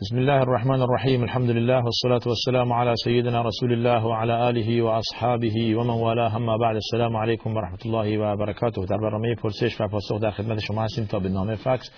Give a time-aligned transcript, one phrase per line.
[0.00, 5.76] بسم الله الرحمن الرحیم الحمد لله والصلاة والسلام على سيدنا رسول الله وعلى آله وأصحابه
[5.76, 9.88] ومن والاه اما بعد السلام علیکم و رحمت الله و برکاته در برنامه پرسش و
[9.88, 11.90] پاسخ در خدمت شما هستیم تا به نامه فکس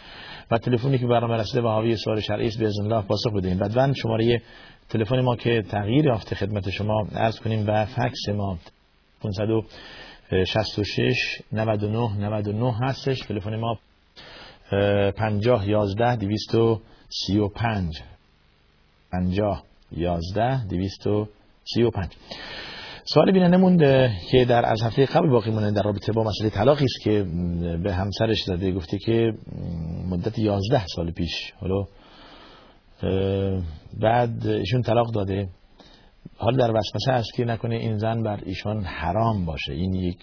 [0.50, 3.92] و تلفنی که برنامه رسیده و حاوی سوال شرعی است باذن الله پاسخ بدهیم بعداً
[3.92, 4.42] شماره
[4.88, 8.58] تلفن ما که تغییر یافته خدمت شما عرض کنیم و فکس ما
[9.22, 13.78] 566 99 99 هستش تلفن ما
[15.10, 16.16] 50 11
[17.10, 18.02] 235
[19.12, 22.16] 50 11 235
[23.04, 26.84] سوال بیننده مونده که در از هفته قبل باقی مونده در رابطه با مسئله طلاقی
[26.84, 27.22] است که
[27.82, 28.72] به همسرش داده.
[28.72, 29.32] گفته که
[30.08, 31.52] مدت 11 سال پیش.
[31.60, 31.84] حالا
[34.00, 35.48] بعد ایشون طلاق داده.
[36.36, 39.72] حال در وسوسه است که نکنه این زن بر ایشان حرام باشه.
[39.72, 40.18] این یک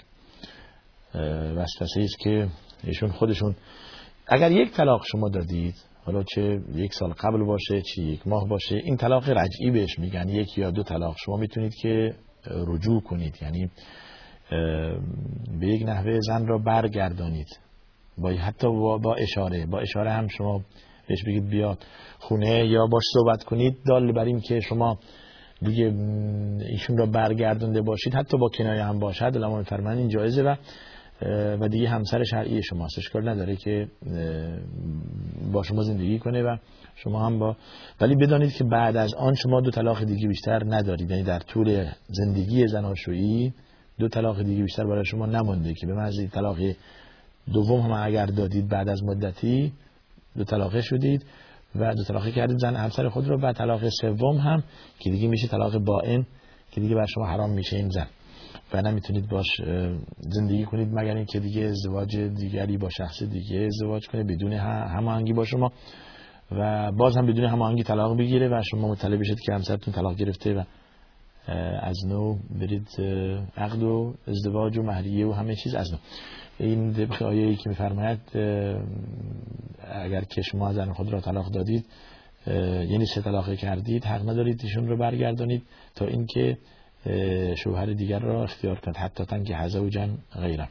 [1.56, 2.48] وسوسه است که
[2.84, 3.56] ایشون خودشون
[4.28, 5.76] اگر یک طلاق شما دادید
[6.08, 10.30] حالا چه یک سال قبل باشه چه یک ماه باشه این طلاق رجعی بهش میگن
[10.30, 11.16] یک یا دو طلاق.
[11.26, 12.16] شما می‌تونید که
[12.68, 13.72] رجوع کنید یعنی
[15.60, 17.60] به یک نحوه زن را برگردانید.
[18.18, 18.68] با حتی
[19.04, 20.62] با اشاره با اشاره هم شما
[21.08, 21.78] بهش بگید بیاد
[22.20, 23.78] خونه یا باش صحبت کنید.
[23.88, 25.00] دال بر این که شما
[25.62, 25.94] دیگه
[26.70, 30.56] ایشون را برگردونده باشید حتی با کنایه هم باشد علما فرمان این جایزه و
[31.62, 32.98] و دیگه همسر شرعی شماست.
[32.98, 33.88] اشکال نداره که
[35.54, 36.58] با شما زندگی کنه و
[36.96, 37.56] شما هم با
[38.02, 41.12] ولی بدانید که بعد از آن شما دو طلاق دیگه بیشتر ندارید.
[41.12, 43.54] یعنی در طول زندگی زناشویی
[44.00, 46.58] دو طلاق دیگه بیشتر برای شما نمانده که به محض طلاق
[47.54, 49.74] دوم هم اگر دادید بعد از مدتی
[50.38, 51.26] دو طلاقه شدید
[51.76, 54.64] و دو طلاقه کردید زن همسر خود رو بعد طلاق سوم هم
[55.00, 56.26] که دیگه میشه طلاق باین
[56.72, 58.08] که دیگه بر شما حرام میشه این زن.
[58.74, 59.62] و نمی‌تونید باش
[60.20, 65.46] زندگی کنید مگر اینکه دیگه ازدواج دیگری با شخص دیگه ازدواج کنه بدون هماهنگی با
[65.46, 65.72] شما.
[66.52, 70.54] و باز هم بدون هماهنگی طلاق بگیره و شما مطلع بشید که همسرتون طلاق گرفته
[70.54, 70.64] و
[71.82, 72.88] از نو برید
[73.58, 75.98] عقد و ازدواج و مهریه و همه چیز از نو.
[76.60, 78.20] این دبخ آیه ای که میفرماید
[79.92, 81.86] اگر که شما زن خود را طلاق دادید
[82.90, 85.64] یعنی سه طلاق کردید حق ندارید ایشون رو برگردانید
[85.96, 86.58] تا اینکه
[87.58, 90.70] شوهر دیگر را اختیار کند حتی تنکح زوجا غیره.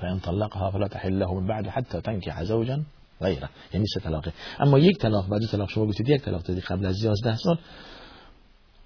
[0.00, 2.80] فان طلقها فلا تحل له من بعد حتی تنکح زوجا
[3.20, 3.48] غیره.
[3.72, 4.32] یعنی سه طلاقه.
[4.58, 7.58] اما یک طلاق بعد طلاق شما گفتید یک طلاق دادید قبل از 11 سال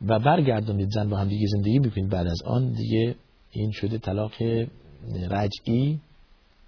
[0.06, 2.10] و برگردانید زن با هم دیگه زندگی بکنید.
[2.10, 3.14] بعد از آن دیگه
[3.50, 4.32] این شده طلاق
[5.30, 6.00] رجعی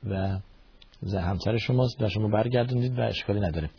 [0.05, 0.39] و
[1.13, 3.71] همسر شماست و شما برگردونید و اشکالی نداره.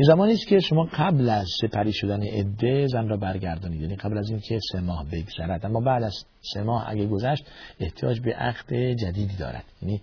[0.00, 3.80] این زمانی است که شما قبل از سپری شدن عده زن را برگردانید.
[3.80, 5.66] یعنی قبل از اینکه سه ماه بگذرد.
[5.66, 6.14] اما بعد از
[6.54, 7.44] سه ماه اگه گذشت
[7.80, 9.64] احتیاج به عقد جدیدی دارد.
[9.82, 10.00] یعنی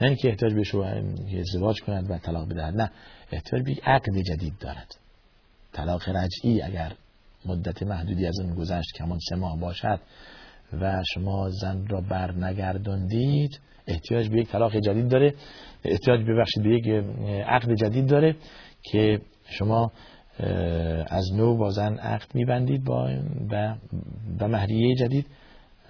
[0.00, 1.02] نه اینکه احتیاج به شوهر
[1.38, 2.90] ازدواج کند و طلاق بدهد نه.
[3.32, 4.94] احتیاج به عقد جدید دارد.
[5.72, 6.92] طلاق رجعی اگر
[7.46, 10.00] مدت محدودی از اون گذشت که همون سه ماه باشد
[10.72, 15.34] و شما زن را بر نگرداندید احتیاج به یک طلاق جدید داره.
[15.84, 16.86] احتیاج ببخشید به یک
[17.46, 18.36] عقد جدید داره
[18.82, 19.92] که شما
[21.06, 23.10] از نو با زن عقد میبندید با
[24.40, 25.26] و مهریه جدید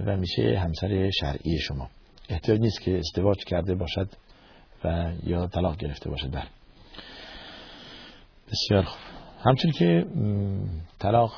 [0.06, 1.89] و میشه همسر شرعی شما.
[2.28, 4.09] احتیاج نیست که ازدواج کرده باشد
[4.84, 6.31] و یا طلاق گرفته باشد.
[6.31, 6.47] بر
[8.53, 9.00] بسیار خوب.
[9.44, 10.06] همچون که
[10.99, 11.33] طلاق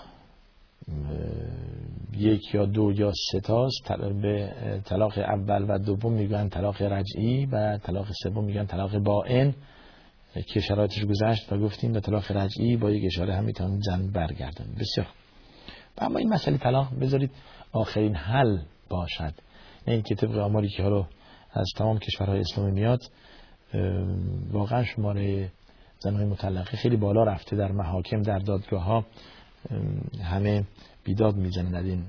[2.17, 3.93] یک یا دو یا سه تاست
[4.23, 4.53] به
[4.85, 9.55] طلاق اول و دوم میگن طلاق رجعی و طلاق سوم میگن طلاق باین.
[10.47, 14.67] که شرایطش گذشت و گفتیم به طلاق رجعی با یک اشاره هم می‌تونید زن برگردن
[14.81, 15.07] بسیار
[15.99, 17.31] اما این مسئله طلاق بذارید
[17.73, 19.35] آخرین حل باشد.
[19.87, 21.07] نه اینکه طبق آماری که حالا
[21.53, 23.01] از تمام کشورهای اسلامی میاد
[24.53, 25.51] واقعا شماره
[25.99, 29.07] زنهای مطلقه خیلی بالا رفته در محاکم در دادگاه ها
[30.25, 30.65] همه
[31.05, 32.05] بیداد می‌زنن در این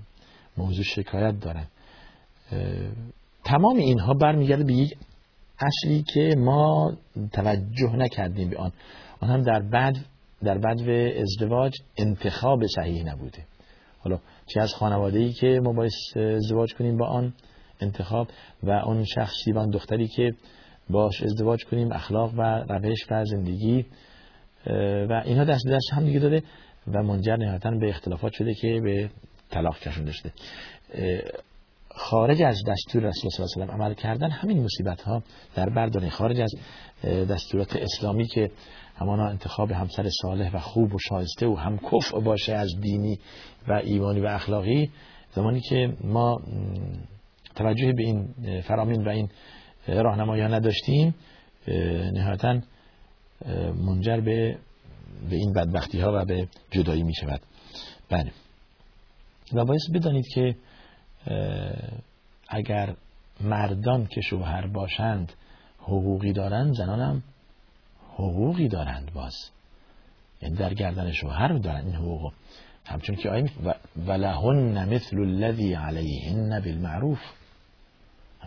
[0.58, 1.68] موضوع شکایت دارن.
[3.44, 4.97] تمام اینها برمیگرده به یک
[5.59, 6.94] اصلی که ما
[7.34, 8.72] توجه نکردیم به آن.
[9.20, 9.97] آن هم در بعد
[10.44, 10.90] در بعد
[11.22, 13.46] ازدواج انتخاب صحیح نبوده.
[14.00, 17.34] حالا چه از خانواده ای که ما باید ازدواج کنیم با آن
[17.82, 18.28] انتخاب
[18.64, 20.34] و اون شخصی و دختری که
[20.90, 23.85] باش ازدواج کنیم اخلاق و روش و زندگی
[25.09, 26.44] و اینها دست دست هم دیگه داده
[26.88, 29.09] و منجر نهایتا به اختلافات شده که به
[29.50, 30.32] طلاق کشونده شده.
[31.99, 35.23] خارج از دستور رسول صلی الله علیه و عمل کردن همین مصیبت ها
[35.55, 36.55] در برداره خارج از
[37.03, 38.51] دستورات اسلامی که
[38.96, 43.19] همانا انتخاب همسر صالح و خوب و شایسته و هم کفع باشه از دینی
[43.67, 44.91] و ایمانی و اخلاقی
[45.35, 46.41] زمانی که ما
[47.55, 48.28] توجه به این
[48.61, 49.29] فرامین و این
[49.87, 51.16] راهنمایی نداشتیم
[52.13, 52.59] نهایتا
[53.85, 54.57] منجر به
[55.29, 57.41] به این بدبختی ها و به جدایی می شود
[58.09, 58.31] بله.
[59.53, 60.55] و باید بدانید که
[62.49, 62.95] اگر
[63.41, 65.33] مردان که شوهر باشند
[65.79, 67.23] حقوقی دارند زنان هم
[68.13, 69.35] حقوقی دارند باز.
[70.41, 72.33] یعنی در گردن شوهر دارن این حقوق.
[72.85, 73.49] همچون که آیه
[74.07, 77.19] ولهن مثل الذی علیهن بالمعروف.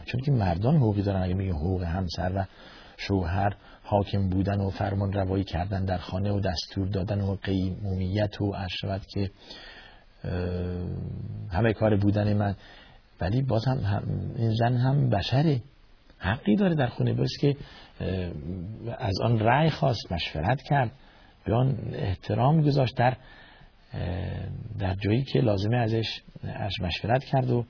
[0.04, 2.44] چون که مردان حقوقی دارن اگه میگیم حقوق همسر و
[2.96, 8.54] شوهر حاکم بودن و فرمان روایی کردن در خانه و دستور دادن و قیمومیت و
[8.56, 9.30] اشرت که
[11.50, 12.54] همه کار بودن من.
[13.20, 14.02] ولی باز هم,
[14.36, 15.62] این زن هم بشره.
[16.18, 17.14] حقی داره در خونه.
[17.14, 17.56] بس که
[18.98, 20.90] از آن رأی خواست مشورت کرد.
[21.44, 23.16] به آن احترام گذاشت در
[24.78, 26.20] در جایی که لازمه ازش
[26.80, 27.64] مشورت کرد و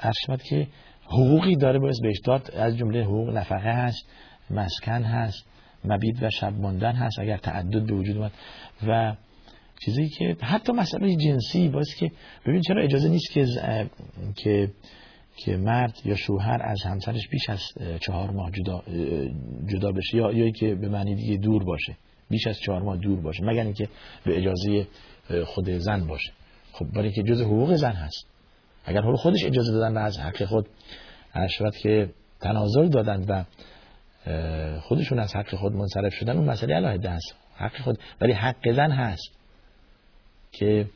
[0.00, 0.66] عرض که
[1.06, 1.78] حقوقی داره.
[1.78, 2.50] باید بهش داد.
[2.50, 4.08] از جمله حقوق نفقه هست
[4.50, 5.44] مسکن هست
[5.84, 8.32] مبید و شب ماندن هست اگر تعدد به وجود اومد.
[8.86, 9.14] و
[9.84, 12.10] چیزی که حتی مسئله جنسی باید که
[12.46, 13.46] ببین چرا اجازه نیست که
[14.36, 14.70] که
[15.36, 17.60] که مرد یا شوهر از همسرش بیش از
[18.00, 18.82] چهار ماه جدا
[19.66, 21.96] جدا بشه یا یا که به معنی دیگه دور باشه.
[22.30, 23.88] بیش از چهار ماه دور باشه مگر اینکه
[24.24, 24.86] به اجازه
[25.44, 26.32] خود زن باشه.
[26.72, 28.26] خب برای اینکه جز حقوق زن هست.
[28.84, 30.68] اگر حال خودش اجازه دادن و از حق خود
[31.34, 32.10] عشرت که
[32.40, 33.44] تنازل دادند و
[34.80, 37.34] خودشون از حق خود منصرف شدن اون مسئله علاهده هست.
[37.56, 39.37] حق خود ولی حق زن هست.
[40.52, 40.86] که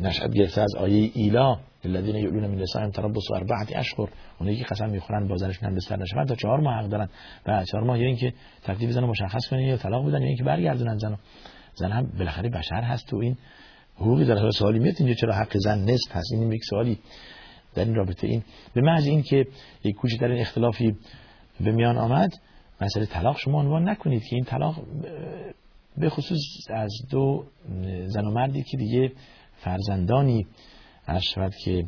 [0.00, 4.08] نشأت گرفته از آیه ایلا الذين يؤلون من نسائهم تربص اربعه اشهر.
[4.38, 7.08] اونایی که قسم می‌خورن بازارشون هم به سر نشه تا چهار ماه حق دارن.
[7.46, 8.32] و چهار ماه یا اینکه
[8.64, 11.16] تکلیف زن مشخص کنن یا طلاق بدن یا اینکه برگردونن زنو
[11.74, 13.36] زن هم بالاخره بشر هست تو این
[13.96, 14.94] حقوقی داره سوالی میاد.
[14.98, 16.98] اینجا چرا حق زن نصف هست این یک سوالی
[17.74, 18.42] در این رابطه این.
[18.74, 19.46] به محض این که
[19.84, 20.96] یک در این اختلافی
[21.60, 22.30] به میان آمد
[22.80, 24.76] مسئله طلاق شما عنوان نکنید که این طلاق
[25.96, 26.40] به خصوص
[26.70, 27.44] از دو
[28.06, 29.12] زن و مردی که دیگه
[29.56, 30.46] فرزندانی
[31.08, 31.84] عرض که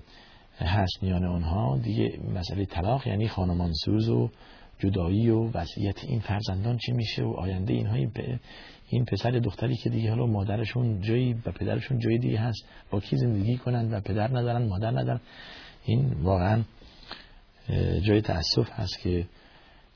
[0.59, 4.31] هست میان آنها دیگه مسئله طلاق یعنی خانمانسوز و
[4.79, 7.97] جدایی و وضعیت این فرزندان چی میشه و آینده اینها.
[8.89, 13.17] این پسر دختری که دیگه حالا مادرشون جایی و پدرشون جایی دیگه هست با کی
[13.17, 15.21] زندگی کنند و پدر ندارن مادر ندارن.
[15.85, 16.63] این واقعا
[18.03, 19.27] جای تاسف هست که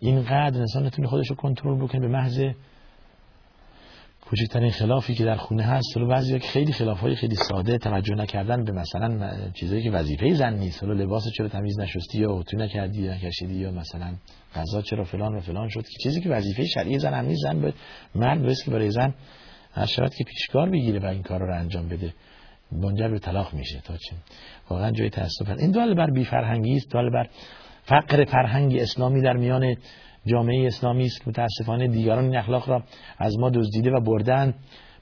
[0.01, 2.41] اینقدر انسان نتونه خودش رو کنترل بکنه به محض
[4.31, 8.15] کوچکترین خلافی که در خونه هست حالا بعضی که خیلی خلاف های خیلی ساده توجه
[8.15, 10.83] نکردن به مثلا چیزایی که وظیفه زن نیست.
[10.83, 14.15] حالا لباس چرا تمیز نشستی یا اتو نکردی یا نکشیدی یا مثلا
[14.55, 15.83] غذا چرا فلان و فلان شد.
[15.83, 17.73] که چیزی که وظیفه شرعی زن هم نیست زن به
[18.15, 19.15] مرد باید که برای زن
[19.73, 22.15] هر شرط که پیشکار بگیره و این کار رو انجام بده
[22.73, 24.17] منجر به طلاق میشه تا چه.
[24.71, 27.29] واقعا جای تاسف این دال بر بی فرهنگی است دال بر
[27.85, 29.77] فقر فرهنگ اسلامی در میان
[30.29, 31.29] جامعه اسلامی است.
[31.29, 32.83] متاسفانه دیگران این اخلاق را
[33.19, 34.55] از ما دزدیده و بردن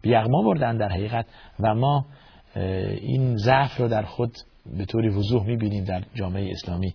[0.02, 1.26] به یغما بردن در حقیقت.
[1.60, 2.06] و ما
[3.00, 4.32] این ضعف رو در خود
[4.78, 6.94] به طوری وضوح می‌بینیم در جامعه اسلامی.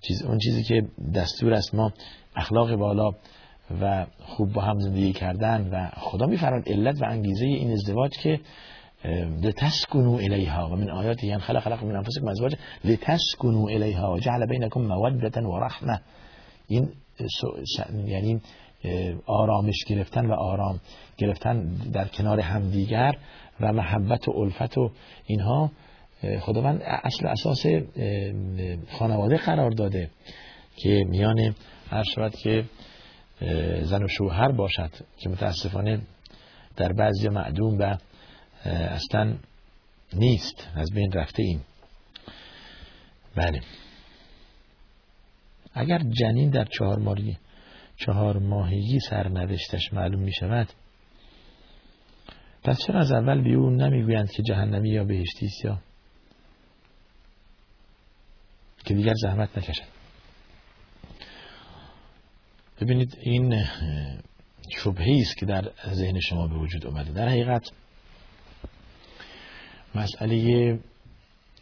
[0.00, 0.82] چیز اون چیزی که
[1.14, 1.92] دستور است ما
[2.36, 3.10] اخلاق بالا
[3.80, 8.40] و خوب با هم زندگی کردن و خدا میفرماد علت و انگیزه این ازدواج که
[9.42, 12.54] لتسکنوا الیها و من آیاتی یعنی خلق خلق من انفسکم ازواج
[12.84, 16.00] لتسکنوا الیها و جعل بینکم موده و رحمه
[16.68, 16.88] این
[18.06, 18.40] یعنی
[19.26, 20.80] آرامش گرفتن و آرام
[21.18, 23.16] گرفتن در کنار همدیگر
[23.60, 24.90] و محبت و الفت و
[25.26, 25.70] اینها
[26.40, 27.66] خداوند اصل اساس
[28.98, 30.10] خانواده قرار داده
[30.76, 31.54] که میان
[31.90, 32.64] هر شود که
[33.82, 36.00] زن و شوهر باشد که متاسفانه
[36.76, 37.96] در بعضی معدوم و
[38.64, 39.34] اصلا
[40.12, 41.60] نیست از بین رفته این
[43.36, 43.60] بله.
[45.74, 47.36] اگر جنین در چهار ماهی
[47.96, 50.68] چهار ماهگی سرنوشتش معلوم می شود
[52.64, 55.78] پس چرا از اول به او نمی‌گویند که جهنمی یا بهشتی یا
[58.84, 60.00] که دیگر زحمت نکشد؟
[62.80, 63.64] ببینید این
[64.76, 67.12] شبهی است که در ذهن شما به وجود اومده.
[67.12, 67.70] در حقیقت
[69.94, 70.78] مسئله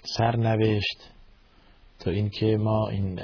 [0.03, 1.18] سرنوشت
[1.99, 3.21] تا اینکه ما این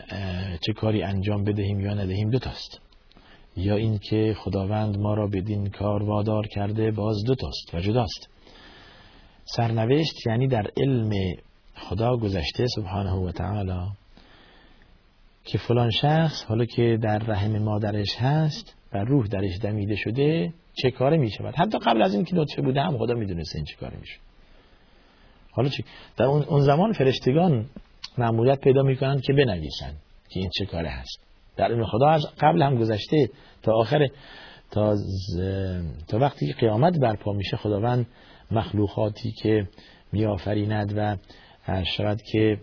[0.66, 2.80] چه کاری انجام بدهیم یا ندهیم دو تاست.
[3.56, 8.28] یا اینکه خداوند ما را بدین کار وادار کرده باز دو تاست و جداست.
[9.44, 11.10] سرنوشت یعنی در علم
[11.76, 13.90] خدا گذشته سبحانه و تعالی
[15.44, 20.90] که فلان شخص حالا که در رحم مادرش هست و روح درش دمیده شده چه
[20.90, 23.96] کاره می شود؟ حتی قبل از اینکه نطفه بوده هم خدا می‌دونسته این چه کاره
[23.96, 24.06] می
[25.50, 25.84] حالا چی؟
[26.16, 27.66] در اون زمان فرشتگان
[28.18, 29.92] معمولیت پیدا می‌کنند که بنویسن
[30.28, 31.20] که این چه کاره هست
[31.56, 33.28] در این خدا از قبل هم گذشته
[33.62, 34.08] تا آخر
[34.70, 34.96] تا,
[36.08, 38.06] تا وقتی قیامت برپا میشه خداوند
[38.50, 39.68] مخلوقاتی که
[40.12, 41.16] میآفریند و
[41.84, 42.58] شاید که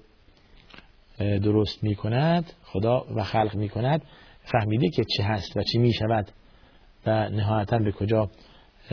[1.19, 4.01] درست می‌کند خدا و خلق می‌کند
[4.43, 6.31] فهمیده که چه هست و چی می‌شود
[7.05, 8.29] و نهایتا به کجا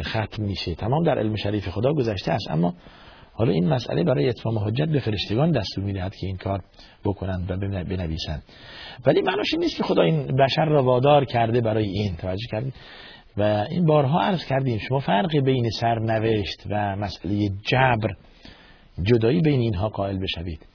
[0.02, 0.75] ختم میشه.
[0.75, 2.50] تمام در علم شریف خدا گذشته است.
[2.50, 2.75] اما
[3.38, 6.61] حالا این مسئله برای اتمام حجت به فرشتگان دستور می‌دهد که این کار
[7.04, 8.42] بکنند و بنویسند.
[9.07, 12.16] ولی معناش این نیست که خدا این بشر را وادار کرده برای این.
[12.16, 12.75] توجه کردید؟
[13.37, 18.11] و این بارها عرض کردیم شما فرق بین سرنوشت و مسئله جبر
[19.02, 20.66] جدایی بین اینها قائل بشوید.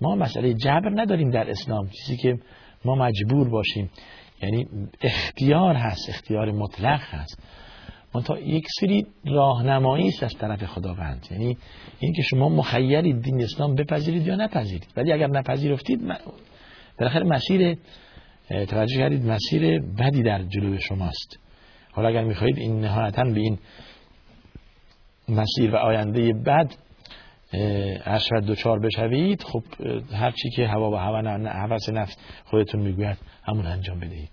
[0.00, 1.88] ما مسئله جبر نداریم در اسلام.
[1.88, 2.38] چیزی که
[2.84, 3.90] ما مجبور باشیم
[4.42, 4.66] یعنی
[5.02, 7.42] اختیار هست اختیار مطلق هست.
[8.14, 11.26] منتها یک سری راهنمایی است از طرف خداوند.
[11.30, 11.56] یعنی
[12.00, 14.86] اینکه شما مخیرید دین اسلام بپذیرید یا نپذیرید.
[14.96, 16.00] ولی اگر نپذیرفتید
[16.98, 17.76] بالاخره مسیر
[18.48, 21.38] توجه کردید مسیر بدی در جلوی شماست.
[21.92, 23.58] حالا اگر می‌خواهید این نهایتا به این
[25.28, 26.70] مسیر و آینده بد
[28.04, 29.62] اشرد دوچار بشوید خب
[30.12, 34.30] هرچی که هوا و هوس نفس خودتون می‌گوید همون انجام بدهید.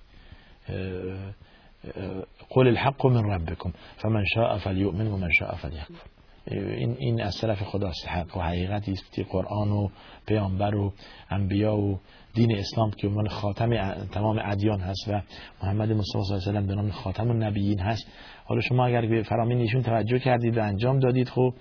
[2.50, 6.18] قول الحق من ربكم فمن شاء فليؤمن ومن شاء فليكفر.
[6.52, 9.90] این این از طرف خداست حق و حقیقتی است که قرآن و
[10.28, 10.94] پیامبر و
[11.30, 12.00] انبیا و
[12.34, 15.22] دین اسلام که عنوان خاتم تمام ادیان هست و
[15.64, 18.08] محمد مصطفی صلی الله علیه و به نام خاتم النبیین هست.
[18.46, 21.54] حالا شما اگر به فرامین ایشون توجه کردید و انجام دادید خب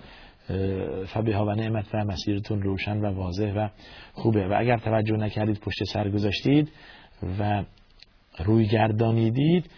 [1.07, 3.69] فبها و نعمت و مسیرتون روشن و واضح و
[4.13, 4.47] خوبه.
[4.47, 6.71] و اگر توجه نکردید پشت سر گذاشتید
[7.39, 7.63] و
[8.39, 9.69] روی گردانیدید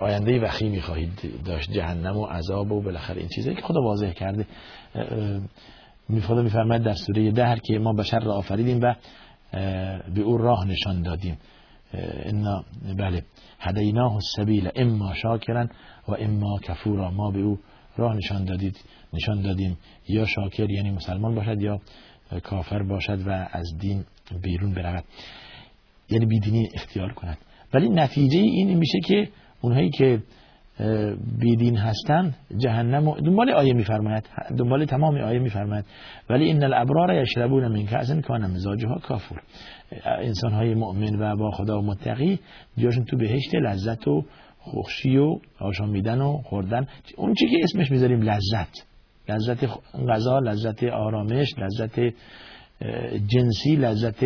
[0.00, 4.46] آینده وخیمی خواهید داشت جهنم و عذاب و بالاخره این چیزایی که خدا واضح کرده.
[6.08, 8.94] میفاده میفرماید در سوره دهر که ما بشر را آفریدیم و
[10.14, 11.38] به او راه نشان دادیم.
[12.24, 12.64] انا
[12.98, 13.22] بله.
[13.60, 15.68] هدیناه السبیل اما شاکرا
[16.08, 17.10] و اما کفورا.
[17.10, 17.58] ما به او
[17.96, 18.76] راه نشان دادید
[19.12, 19.78] نشان دادیم.
[20.08, 21.80] یا شاکر یعنی مسلمان باشد یا
[22.42, 24.04] کافر باشد و از دین
[24.42, 25.04] بیرون برود.
[26.10, 27.38] یعنی بیدینی اختیار کند.
[27.74, 29.28] ولی نتیجه این میشه که
[29.60, 30.22] اونهایی که
[31.40, 34.24] بیدین هستن جهنم دنبال آیه میفرماید.
[34.58, 35.84] دنبال تمام آیه میفرماید.
[36.30, 39.42] ولی این الابرار یشربون من کأس کان مزاجها کافور.
[40.06, 42.38] انسان های مؤمن و با خدا و متقی
[42.76, 44.24] جاشون تو بهشت لذت و
[44.58, 46.86] خوشی و آشامیدن و خوردن.
[47.16, 48.86] اون چی که اسمش می‌ذاریم لذت.
[49.28, 49.64] لذت
[50.08, 52.00] غذا لذت آرامش لذت
[53.26, 54.24] جنسی لذت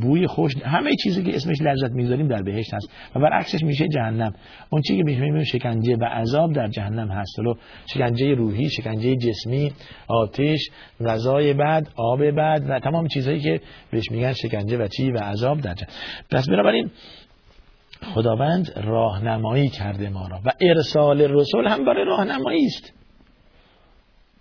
[0.00, 4.32] بوی خوش همه چیزی که اسمش لذت می‌ذاریم در بهشت هست و برعکسش میشه جهنم.
[4.70, 7.38] اون چیزی که میشه شکنجه و عذاب در جهنم هست.
[7.38, 7.54] لو
[7.86, 9.72] شکنجه روحی شکنجه جسمی
[10.08, 10.60] آتش
[11.00, 15.60] غذای بد آب بد و تمام چیزهایی که بهش میگن شکنجه و چی و عذاب
[15.60, 15.92] در جهنم.
[16.30, 16.90] پس بنابراین
[18.14, 22.99] خداوند راهنمایی کرده ما را و ارسال رسول هم برای راهنمایی است.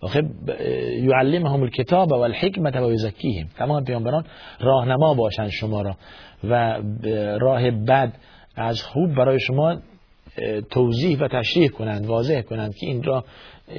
[0.01, 0.23] آخه
[1.01, 3.47] یعلمهم الکتاب و الحکمت و یزکیهم.
[3.57, 4.23] تمام پیامبران
[4.59, 5.95] راهنما باشند شما را
[6.43, 6.81] و
[7.39, 8.13] راه بد
[8.55, 9.77] از خوب برای شما
[10.71, 13.23] توضیح و تشریح کنند واضح کنند که این راه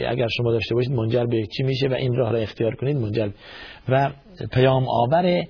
[0.08, 3.28] اگر شما داشته باشید منجر به چی میشه و این راه را اختیار کنید منجر.
[3.88, 4.10] و
[4.52, 5.44] پیام آور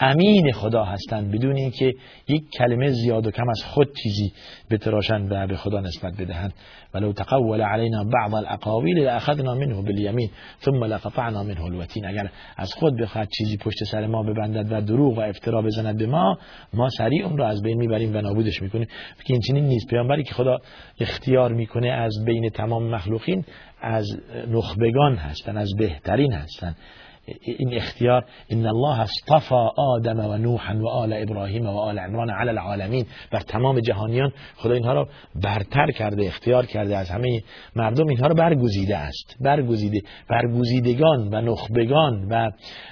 [0.00, 1.94] امین خدا هستند بدون اینکه
[2.28, 4.32] یک کلمه زیاد و کم از خود چیزی
[4.70, 6.54] بتراشند و به خدا نسبت بدهند.
[6.94, 12.06] ولو تقول علينا بعض الاقاویل لاخذنا منه بالیمین ثم لقطعنا منه الوتین.
[12.06, 16.06] اگر از خود بخواد چیزی پشت سر ما ببندد و دروغ و افترا بزند به
[16.06, 16.38] ما
[16.72, 18.86] ما سریع اون رو از بین می‌بریم و نابودش می‌کنیم.
[19.24, 19.90] که این چنین نیست.
[19.90, 20.58] پیامبری که خدا
[21.00, 23.44] اختیار می‌کنه از بین تمام مخلوقین
[23.80, 24.06] از
[24.48, 26.76] نخبگان هستند از بهترین هستند.
[27.26, 32.48] این اختیار ان الله اصطفى آدم و نوح و آل ابراهیم و آل عمران علی
[32.48, 34.32] العالمین بر تمام جهانیان.
[34.56, 35.08] خدا اینها را
[35.42, 37.42] برتر کرده اختیار کرده از همه
[37.76, 39.36] مردم اینها را برگزیده است.
[39.40, 40.00] برگزیده.
[40.30, 42.50] برگزیدگان و نخبگان و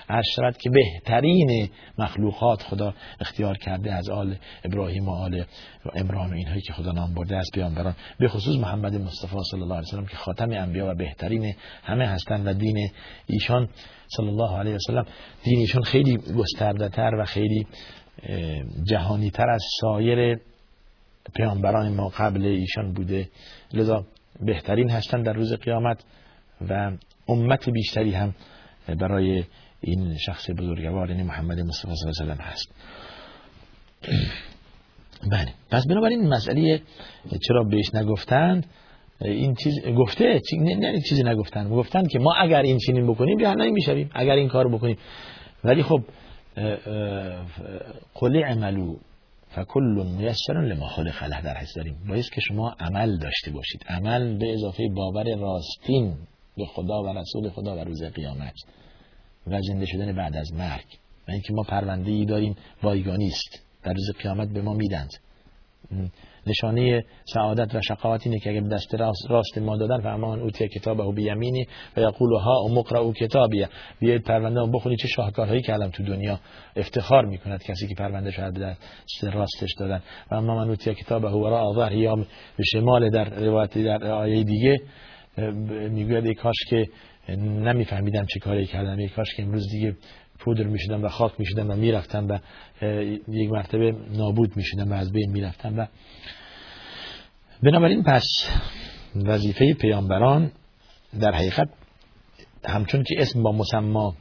[0.08, 4.34] اشرت که بهترین مخلوقات خدا اختیار کرده از آل
[4.64, 5.44] ابراهیم و آل
[5.94, 7.94] عمران و اینهایی که خدا نام برده از پیامبران.
[8.18, 12.46] به خصوص محمد مصطفی صلی الله علیه و که خاتم انبیا و بهترین همه هستند
[12.46, 12.88] و دین
[13.26, 13.68] ایشان
[14.16, 15.07] صلی الله علیه وسلم
[15.45, 17.66] دینیشون خیلی گسترده تر و خیلی
[18.83, 20.38] جهانی تر از سایر
[21.35, 23.28] پیامبران ما قبل ایشان بوده.
[23.73, 24.07] لذا
[24.40, 26.04] بهترین هستند در روز قیامت
[26.69, 26.92] و
[27.28, 28.35] امت بیشتری هم
[28.88, 29.45] برای
[29.81, 32.75] این شخص بزرگوار یعنی محمد مصطفی صلی الله علیه و هست.
[35.31, 35.54] بله.
[35.71, 36.83] پس بنابراین مسئله
[37.49, 38.66] چرا بهش نگفتند؟
[39.24, 41.68] این چیز گفته نه, نه چیزی نگفتن.
[41.68, 44.96] گفتن که ما اگر این چنین بکنیم جهنمی می‌شویم اگر این کار بکنیم.
[45.64, 46.02] ولی خب
[48.14, 48.96] قل عملو
[49.48, 51.96] فکل میسر لما خلق له در حس داریم.
[52.08, 53.84] باید که شما عمل داشته باشید.
[53.88, 56.14] عمل به اضافه باور راستین
[56.56, 58.54] به خدا و رسول خدا و روز قیامت
[59.46, 60.84] و زنده شدن بعد از مرگ.
[61.28, 65.10] و اینکه ما پرونده ای داریم بایگانی است در روز قیامت به ما میدند
[66.46, 68.94] نشانه سعادت و شقاوت اینه که اگر دست
[69.28, 73.68] راست ما دادن فرمان اوتی کتابه بیمینی و یقول ها و مقرا کتابیه.
[74.00, 76.40] بیاید پرونده بخونید چه شاهکارهایی کردم تو دنیا
[76.76, 80.02] افتخار می‌کند کسی که پرونده شاید دست راستش دادن.
[80.30, 82.16] و اما من اوتی کتابه و را ظهر یا
[82.56, 84.80] به شمال در روایت در آیه دیگه
[85.90, 86.87] می‌گوید ای کاش که
[87.38, 89.96] نمیفهمیدم چه کاری کردم ای کاش که امروز دیگه
[90.44, 92.38] پودر می‌شدم و خاک می‌شدم و می‌رفتم و
[93.28, 95.87] یک مرتبه نابود می‌شدم و از بین می‌رفتم و
[97.62, 98.25] بنابراین پس
[99.16, 100.52] وظیفه پیامبران
[101.20, 101.68] در حقیقت
[102.64, 104.14] همچون که اسم با مسما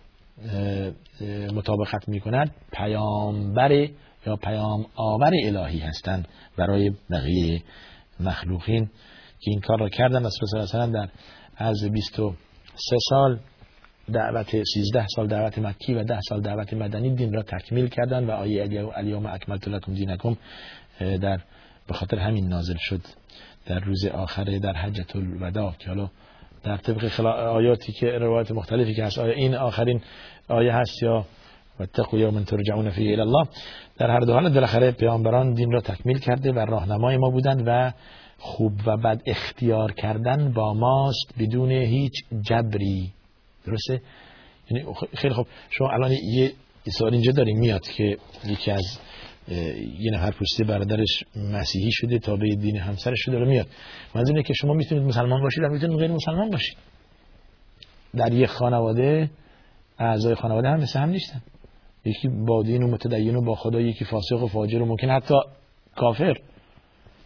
[1.53, 3.71] مطابقت می‌کند پیامبر
[4.25, 7.63] یا پیام آور الهی هستند برای بقیه
[8.19, 8.85] مخلوقین
[9.39, 11.09] که این کار را کردن الله در
[11.57, 13.39] از 23 سال
[14.11, 18.31] دعوت 13 سال دعوت مکی و 10 سال دعوت مدنی دین را تکمیل کردن و
[18.31, 20.37] آیه الیوم اکملت لکم دینکم
[20.99, 21.39] در
[21.87, 23.01] به خاطر همین نازل شد
[23.65, 26.09] در روز آخر در حجت الوداع که حالا
[26.63, 30.01] در طبق آیاتی که روایت مختلفی که هست آیا این آخرین
[30.47, 31.25] آیه هست یا
[31.79, 33.47] واتقوا یوما ترجعون فیه الی الله
[33.97, 37.91] در هر دو حال بالاخره پیامبران دین را تکمیل کرده و راهنمای ما بودند و
[38.37, 43.13] خوب و بد اختیار کردن با ماست بدون هیچ جبری.
[43.65, 44.01] درسته؟
[44.71, 45.47] یعنی خیلی خوب.
[45.69, 46.51] شما الان یه
[46.97, 48.99] سوال اینجا داریم میاد که یکی از
[49.99, 53.67] یه نفر پوسته برادرش مسیحی شده تا به دین همسرش شده میاد.
[54.15, 56.77] منظور که شما می‌تونید مسلمان باشید و می‌تونید غیر مسلمان باشید.
[58.15, 59.29] در یک خانواده
[59.99, 61.41] اعضای خانواده هم مثل هم نیستن.
[62.05, 65.35] یکی با دین و متدین و با خدا یکی فاسق و فاجر و ممکن حتی
[65.95, 66.33] کافر.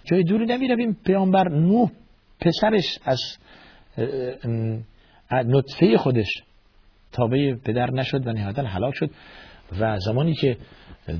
[0.04, 0.98] جای دوری نمی‌رویم.
[1.06, 1.92] پیامبر نوح
[2.42, 3.20] پسرش از
[5.32, 6.30] نطفه خودش.
[7.12, 9.10] تابع پدر نشد و نهایتا هلاک شد.
[9.80, 10.58] و زمانی که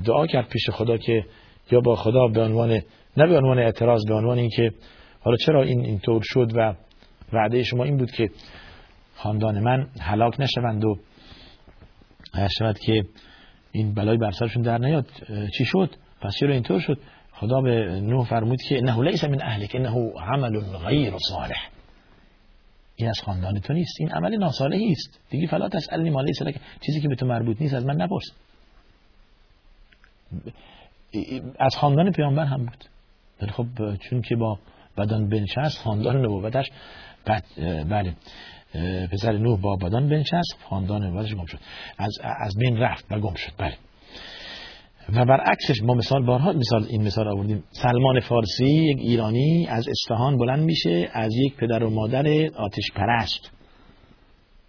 [0.06, 1.24] دعا کرد پیش خدا که
[1.70, 2.70] یا با خدا به عنوان
[3.16, 4.72] نه به عنوان اعتراض به عنوان اینکه
[5.20, 6.74] حالا چرا این اینطور شد و
[7.32, 8.30] وعده شما این بود که
[9.14, 10.98] خاندان من هلاک نشوند و
[12.58, 13.04] شود که
[13.72, 15.06] این بلای بر سرشون در نیاد
[15.58, 15.90] چی شد؟
[16.20, 16.98] پس چرا اینطور شد؟
[17.32, 21.75] خدا به نوح فرمود که انه لیس من اهلک انه عمل غیر صالح.
[22.96, 24.00] این از خاندان تو نیست.
[24.00, 25.20] این عمل ناصالحی است.
[25.30, 28.32] دیگه فلا تسالنی ما لیس لک چیزی که به تو مربوط نیست از من نپرس.
[31.58, 32.84] از خاندان پیامبر هم بود.
[33.42, 34.58] ولی خب چون که با
[34.98, 36.70] بدن بنشست خاندان نبوتش
[37.24, 37.44] بعد
[37.88, 38.14] بله
[39.12, 41.58] پسر نوح با بدن بنشست خاندان نبوتش گم شد.
[41.98, 43.52] از از بین رفت و گم شد.
[43.58, 43.76] بله.
[45.14, 47.64] و برعکسش ما مثال بارها مثال این مثال آوردیم.
[47.70, 53.50] سلمان فارسی یک ایرانی از اصفهان بلند میشه از یک پدر و مادر آتش پرست.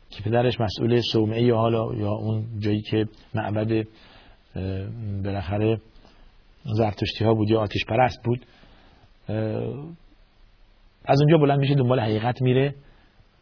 [0.09, 3.87] که پدرش مسئول صومعه یا حالا یا اون جایی که معبد
[5.23, 5.81] بالاخره
[6.63, 8.45] زرتشتی ها بود یا آتش پرست بود
[11.05, 12.75] از اونجا بلند میشه دنبال حقیقت میره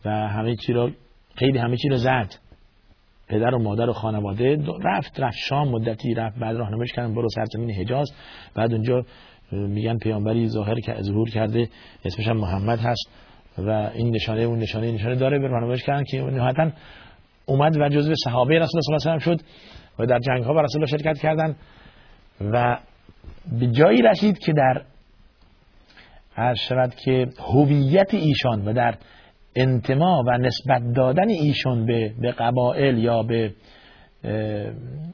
[0.05, 0.91] و همه چی را
[1.36, 2.36] خیلی همه چی را زد.
[3.27, 7.71] پدر و مادر و خانواده رفت رفت شام مدتی رفت بعد راهنماییش کردن برو سرزمین
[7.71, 8.11] حجاز.
[8.55, 9.05] بعد اونجا
[9.51, 11.69] میگن پیامبری ظاهر که ظهور کرده
[12.05, 13.09] اسمش هم محمد هست.
[13.57, 16.71] و این نشانه اون نشانه نشانه داره به راهنماییش کردن که نهایتا
[17.45, 19.45] اومد و جزو صحابه رسول الله صلی الله علیه و شد
[19.99, 21.55] و در جنگ ها با رسول الله شرکت کردن.
[22.41, 22.77] و
[23.59, 24.81] به جایی رسید که در
[26.35, 28.95] هر شود که هویت ایشان و در
[29.56, 33.54] انتما و نسبت دادن ایشون به, به قبائل یا به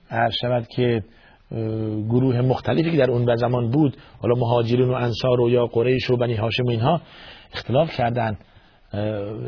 [0.10, 1.04] هر شود که
[2.10, 6.18] گروه مختلفی که در اون زمان بود حالا مهاجرین و انصار و یا قریش و
[6.18, 7.02] بنی هاشم اینها
[7.54, 8.38] اختلاف کردند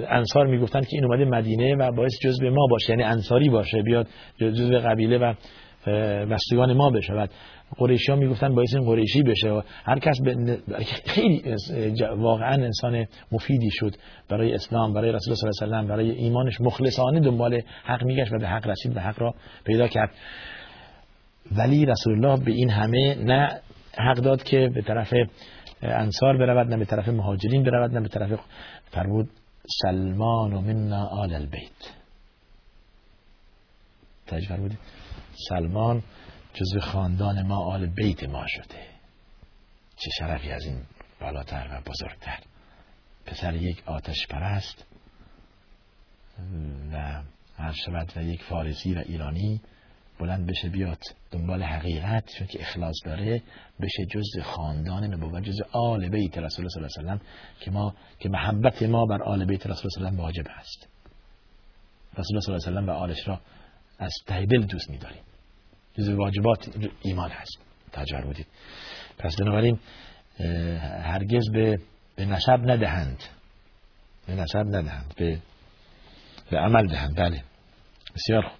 [0.10, 4.08] انصار می‌گفتن که این اومده مدینه و باعث جزء ما باشه یعنی انصاری باشه بیاد
[4.38, 5.34] جزء قبیله و
[6.26, 7.30] بستگان ما بشود.
[7.78, 10.58] قریشی ها می‌گفتن باعث این قریشی بشه هر کس به
[11.06, 11.56] خیلی
[12.18, 13.96] واقعا انسان مفیدی شد
[14.30, 18.34] برای اسلام برای رسول الله صلی الله علیه و برای ایمانش مخلصانه دنبال حق میگشت
[18.34, 19.34] و به حق رسید و حق را
[19.66, 20.12] پیدا کرد.
[21.58, 23.60] ولی رسول الله به این همه نه
[23.98, 25.14] حق داد که به طرف
[25.82, 28.40] انصار برود نه به طرف مهاجرین برود نه به طرف
[28.92, 29.30] فرمود
[29.82, 31.72] سلمان و منا آل البیت.
[34.28, 34.80] تاج فرمودید
[35.50, 36.04] سلمان
[36.54, 38.88] جزو خاندان ما آل بیت ما شده.
[39.98, 40.82] چه شرفی از این
[41.22, 42.40] بالاتر و بزرگتر.
[43.26, 44.86] پسر یک آتش پرست
[46.94, 47.22] و
[47.58, 49.62] هر شود و یک فارسی و ایرانی
[50.20, 51.00] بلند بشه بیاد
[51.32, 53.42] دنبال حقیقت چون که اخلاص داره
[53.82, 57.22] بشه جز خاندان نبوت جز آل بیت رسول صلی الله علیه وسلم
[57.60, 60.88] که ما که محبت ما بر آل بیت رسول صلی الله علیه و واجب هست
[62.18, 63.42] رسول صلی الله علیه و و آلش را
[64.00, 65.24] از ته دل دوست می‌داریم.
[65.98, 66.70] جز واجبات
[67.02, 67.58] ایمان هست.
[67.92, 68.48] تجربه بودید.
[69.18, 69.80] پس بنابراین
[71.04, 71.80] هرگز به
[72.16, 73.24] به نسب ندهند.
[74.28, 75.14] به نسب ندهند.
[75.18, 75.40] به
[76.52, 77.16] به عمل دهند.
[77.16, 77.44] بله.
[78.16, 78.52] بسیار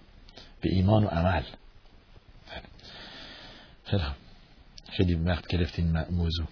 [0.62, 1.44] به ایمان و عمل.
[3.86, 4.04] خیلی
[4.92, 6.48] خیلی وقت گرفتین موضوع.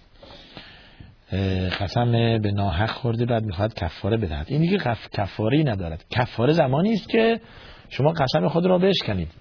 [1.68, 4.46] قسم به ناحق خورده بعد می‌خواد کفاره بدهد.
[4.48, 4.78] این دیگه
[5.12, 6.04] کفاره ندارد.
[6.10, 7.40] کفاره زمانی است که
[7.88, 9.32] شما قسم خود را بشکنید.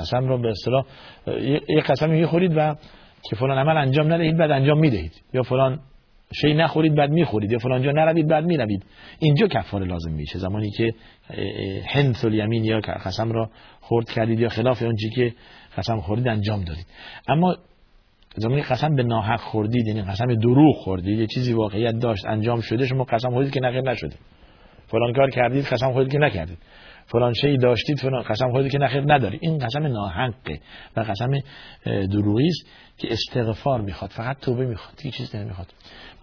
[0.00, 0.84] قسم را به اصطلاح
[1.68, 2.74] یک قسم می‌خورید و
[3.30, 5.12] که فلان عمل انجام ندهید بعد انجام می‌دهید.
[5.34, 5.80] یا فلان
[6.32, 7.52] شی نخورید بعد می‌خورید.
[7.52, 8.84] یا فلان جا نروید بعد می‌روید.
[9.18, 10.38] اینجا کفاره لازم میشه.
[10.38, 10.94] زمانی که
[11.94, 15.32] حنث الیمین یا قسم را خورد کردید یا خلاف اون که
[15.76, 16.86] قسم خورید انجام دادید.
[17.28, 17.56] اما
[18.36, 22.86] زمانی قسم به ناحق خوردید یعنی قسم دروغ خوردید یه چیزی واقعیت داشت انجام شده
[22.86, 24.16] شما قسم خوردید که نخیر نشده.
[24.86, 26.58] فلان کار کردید قسم خوردید که نکردید.
[27.12, 29.38] فلان شی داشتید فلان قسم خوردید که نخیر نداری.
[29.42, 30.60] این قسم ناحقه
[30.96, 31.30] و قسم
[31.84, 32.66] دروغی است
[32.98, 34.96] که استغفار می‌خواد فقط توبه می‌خواد.
[34.96, 35.66] دیگه چیز نمی‌خواد.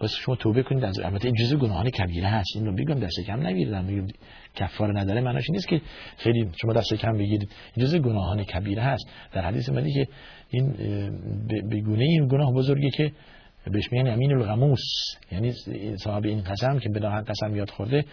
[0.00, 2.48] بس شما توبه کنید از البته این جزء گناهان کبیره هست.
[2.56, 3.74] این رو بگم دست کم نگیرید.
[3.74, 4.06] میگم
[4.54, 5.80] کفاره نداره معناش نیست که
[6.16, 7.48] خیلی شما دست کم بگیرید.
[7.78, 9.10] جزء گناهان کبیره هست.
[9.32, 10.06] در حدیث اومده که
[10.50, 10.72] این
[11.70, 13.12] به گونه این گناه بزرگی که
[13.66, 14.80] بهش میگن امین الغموس.
[15.32, 15.52] یعنی
[15.96, 18.04] صاحب این قسم که به قسم یاد خورده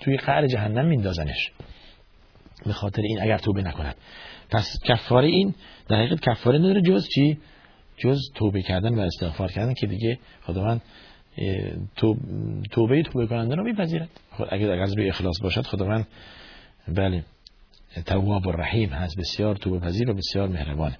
[0.00, 1.50] توی قعر جهنم میندازنش.
[2.66, 3.94] به خاطر این اگر توبه نکند.
[4.50, 5.54] پس کفاره این
[5.88, 7.38] در حقیقت کفاره نداره جز چی؟
[7.96, 10.82] جز توبه کردن و استغفار کردن که دیگه خداوند
[12.70, 14.08] توبه توبه کننده رو میپذیرد.
[14.30, 16.06] خود اگر از روی اخلاص باشد خداوند
[16.88, 17.24] بله
[18.06, 20.96] تواب و رحیم هست بسیار توبه پذیر و بسیار مهربانه.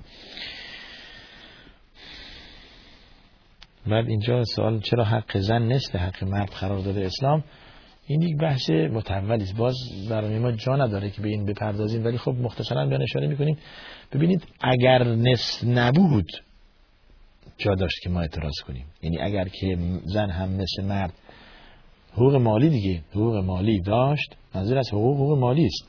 [3.86, 7.44] بعد اینجا سوال چرا حق زن نصف حق مرد قرار داده اسلام.
[8.06, 9.56] این یک بحث متولی است.
[9.56, 9.76] باز
[10.10, 13.58] برای ما جا نداره که به این بپردازیم ولی خب مختصرا بیان اشاره می‌کنیم.
[14.12, 16.26] ببینید اگر نصف نبود
[17.58, 18.86] جا داشت که ما اعتراض کنیم.
[19.02, 21.12] یعنی اگر که زن هم مثل مرد
[22.12, 25.88] حقوق مالی دیگه حقوق مالی داشت منظور از حقوق حقوق مالی است.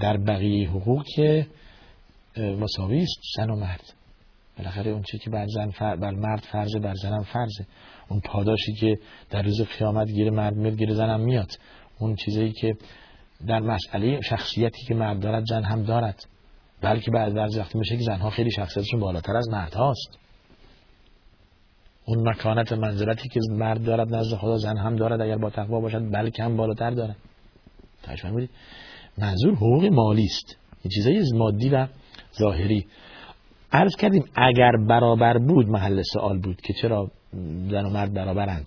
[0.00, 1.46] در بقیه حقوق که
[2.36, 3.94] مساوی است زن و مرد.
[4.58, 5.96] بالاخره اون چیزی که بر زن فر...
[5.96, 7.66] بر مرد فرضه بر زنم فرضه.
[8.08, 8.98] اون پاداشی که
[9.30, 11.50] در روز قیامت گیر مرد میاد گیر زنم میاد.
[11.98, 12.76] اون چیزی که
[13.46, 16.26] در مسئله شخصیتی که مرد دارد زن هم دارد.
[16.80, 20.18] بلکه بعد بعضی وقتی میشه که زنها خیلی شخصیتشون بالاتر از مرد هاست.
[22.04, 26.12] اون مکانت منزلتی که مرد دارد نزد خدا زن هم دارد اگر با تقوا باشد
[26.12, 27.16] بلکه هم بالاتر دارد.
[28.30, 28.50] بودید
[29.18, 30.56] منظور حقوق مالی است.
[30.84, 31.86] یه چیزایی مادی و
[32.38, 32.86] ظاهری.
[33.72, 37.10] عرض کردیم اگر برابر بود محل سوال بود که چرا
[37.70, 38.66] زن و مرد برابرند.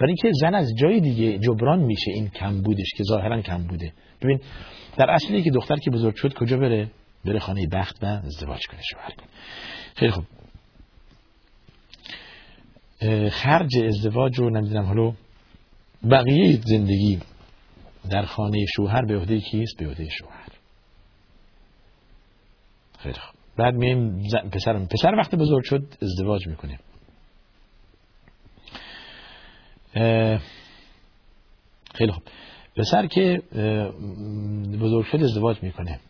[0.00, 3.92] برای اینکه زن از جای دیگه جبران میشه این کم بودش که ظاهرا کم بوده.
[4.22, 4.40] ببین
[4.96, 6.90] در اصلی که دختر که بزرگ شد کجا بره؟
[7.24, 9.26] بره خانه بخت و ازدواج کنه شوهر کنه.
[9.94, 10.24] خیلی خوب.
[13.30, 15.12] خرج ازدواج رو نمی‌دونم حالا
[16.10, 17.20] بقیه زندگی
[18.10, 20.48] در خانه شوهر به عهده کیست؟ به عهده شوهر.
[22.98, 23.33] خیلی خوب.
[23.56, 26.78] بعد میم پسر پسر وقتی بزرگ شد ازدواج می‌کنه
[31.94, 32.22] خیلی خوب.
[32.76, 33.42] پسر که
[34.80, 36.00] بزرگ شد ازدواج می‌کنه.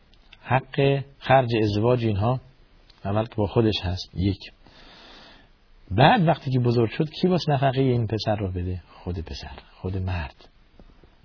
[0.42, 2.40] حق خرج ازدواج اینها
[3.04, 4.10] عمل با خودش هست.
[4.14, 4.52] یک.
[5.90, 9.58] بعد وقتی که بزرگ شد کی باز نفقه این پسر رو بده؟ خود پسر.
[9.80, 10.48] خود مرد.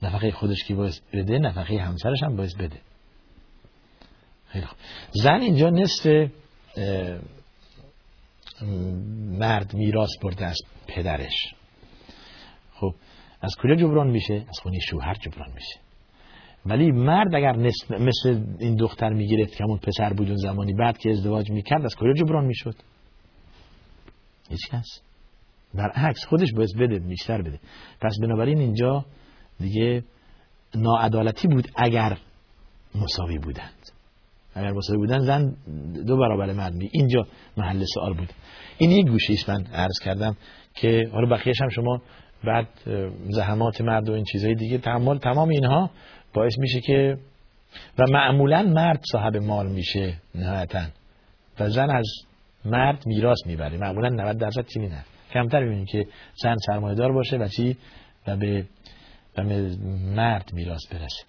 [0.04, 2.78] نفقه خودش کی باز بده؟ نفقه همسرش هم باز بده.
[5.12, 6.30] زن اینجا نصف
[9.40, 10.58] مرد میراث برده از
[10.88, 11.54] پدرش.
[12.74, 12.96] خب
[13.42, 15.80] از کجا جبران میشه؟ از خونه شوهر جبران میشه.
[16.66, 17.56] ولی مرد اگر
[17.90, 21.96] مثل این دختر می‌گرفت که همون پسر بود اون زمانی بعد که ازدواج می‌کرد از
[21.96, 22.76] کجا جبران می‌شد؟
[24.50, 25.02] هیچ کس.
[25.74, 27.60] برعکس خودش باید بده بیشتر بده.
[28.02, 29.06] پس بنابراین اینجا
[29.60, 30.04] دیگه
[30.76, 32.18] ناعدالتی بود اگر
[32.96, 33.92] مساوی بودند.
[34.56, 35.56] اگر مساوی بودن زن
[36.08, 38.34] دو برابر مرد می اینجا محل سوال بود.
[38.78, 40.38] این یک گوشه است من عرض کردم
[40.76, 42.02] که حالا بقیهش هم شما
[42.44, 42.68] بعد
[43.30, 45.92] زحمات مرد و این چیزهای دیگه تحمل تمام اینها
[46.34, 47.18] باعث میشه که
[48.00, 50.82] و معمولا مرد صاحب مال میشه نهایتا.
[51.60, 52.06] و زن از
[52.66, 53.78] مرد میراث می‌بره.
[53.78, 55.06] معمولا 90 درصد چی نه.
[55.34, 56.08] کمتر ببینیم که
[56.44, 57.78] زن سرمایه دار باشه و چی؟
[58.28, 58.66] و به
[59.38, 59.76] و به
[60.16, 61.24] مرد میراث برسه.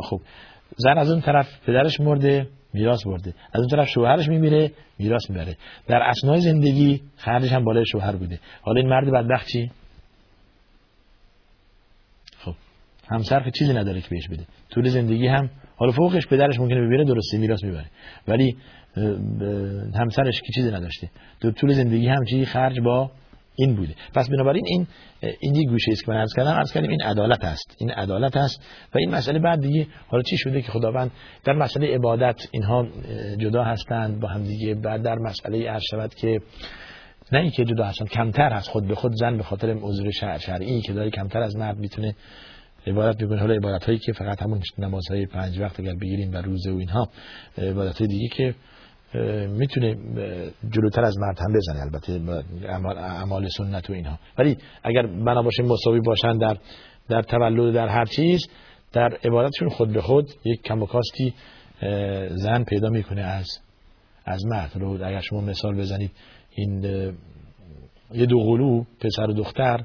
[0.00, 0.20] خب
[0.76, 3.34] زن از اون طرف پدرش مرده میراث برده.
[3.52, 5.56] از اون طرف شوهرش میمیره میراث می‌بره.
[5.86, 8.38] در اسنای زندگی خرجش هم بالای شوهر بوده.
[8.62, 9.70] حالا این مرد بدبخت چی؟
[12.38, 12.54] خب
[13.08, 14.44] همسر که چیزی نداره که بهش بده.
[14.70, 17.86] طول زندگی هم حالا فوقش پدرش ممکنه ببینه درسته میراث می‌بره.
[18.28, 18.56] ولی
[19.94, 21.10] همسرش که چیزی نداشته.
[21.40, 23.10] تو طول زندگی هم چی؟ خرج با
[23.56, 23.94] این بوده.
[24.14, 24.86] پس بنابراین این
[25.40, 26.50] این یک گوشه است که من عرض کردم.
[26.50, 27.76] عرض کردیم این عدالت است.
[27.78, 28.62] این عدالت است.
[28.94, 31.10] و این مسئله بعد دیگه حالا چی شده که خداوند
[31.44, 32.86] در مسئله عبادت اینها
[33.38, 34.74] جدا هستند با هم دیگه.
[34.74, 36.40] بعد در مسئله عرض شود که
[37.32, 40.92] نه اینکه جدا هستند کمتر هست خود به خود زن به خاطر عذر شرعی که
[40.92, 42.14] داره کمتر از مرد می‌تونه
[42.86, 46.72] عبادت می‌کنه حالا عبادت هایی که فقط همون نمازهای پنج وقت اگر بگیریم و روزه
[46.72, 47.08] و اینها
[47.58, 48.54] عبادت های دیگه که
[49.48, 49.96] می‌تونه
[50.70, 52.20] جلوتر از مرد هم بزنه البته
[52.98, 54.18] اعمال سنت و اینها.
[54.38, 56.56] ولی اگر بنا باشه مساوی باشن در
[57.08, 58.46] در تولد در هر چیز
[58.92, 61.34] در عبادتشون خود به خود یک کم و کاستی
[62.30, 63.46] زن پیدا می‌کنه از
[64.24, 64.70] از مرد.
[64.74, 66.10] رو اگر شما مثال بزنید
[66.50, 66.82] این
[68.12, 69.84] یه دو غلو پسر و دختر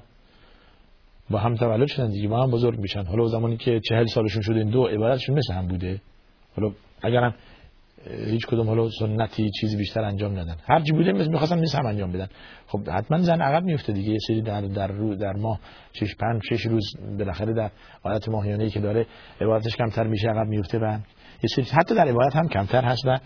[1.29, 3.03] با هم تولد شدن دیگه با هم بزرگ میشن.
[3.03, 6.01] حالا زمانی که چهل سالشون شده این دو عبادتشون مثل هم بوده.
[6.55, 6.71] حالا
[7.03, 7.35] اگرم
[8.09, 10.55] هیچ کدوم حالا سنتی چیزی بیشتر انجام ندن.
[10.69, 12.27] هر چی بوده می‌خواستن نیست هم انجام بدن.
[12.67, 14.11] خب حتما زن عقب میفته دیگه.
[14.11, 15.59] یه سری در در رو در ماه
[15.93, 16.83] 6 5 6 روز
[17.19, 17.71] بالاخره در
[18.03, 19.05] عادت ماهیانه که داره
[19.41, 20.97] عبادتش کمتر میشه عقب میفته و
[21.43, 23.19] یه سری حتی در عبادت هم کمتر هست و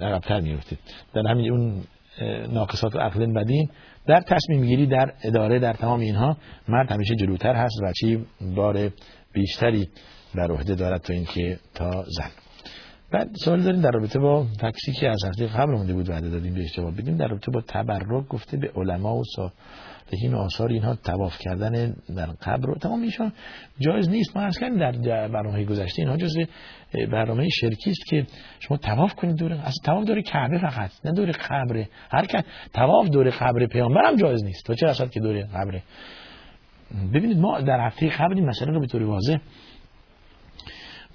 [0.00, 0.76] عقبتر میفته
[1.14, 1.82] در همین اون
[2.52, 3.68] ناقصات عقل بدین
[4.06, 6.36] در تصمیم گیری در اداره در تمام اینها
[6.68, 8.24] مرد همیشه جلوتر هست و چی؟
[8.56, 8.90] بار
[9.32, 9.88] بیشتری
[10.34, 12.49] بر عهده دارد تا اینکه تا زن.
[13.12, 16.54] بعد سوال داریم در رابطه با تکسی که از هفته قبل مونده بود وعده دادیم
[16.54, 19.22] بهش جواب بدیم در رابطه با تبرک گفته به علما و
[20.32, 23.32] و آثار اینها تواف کردن در قبر رو تمام ایشان
[23.78, 24.36] جایز نیست.
[24.36, 26.36] ما کردیم در برنامه گذشته اینها جز
[27.12, 28.26] برنامه شرکی است که
[28.60, 31.84] شما تواف کنید دور از تواف دور کعبه فقط نه دور قبر.
[32.10, 32.44] هر که
[32.74, 34.66] تواف دور قبر پیامبر هم جایز نیست.
[34.66, 35.80] تو چه اصلا که دور قبر؟
[37.14, 39.36] ببینید ما در هفته قبل این مسئله رو به طور واضح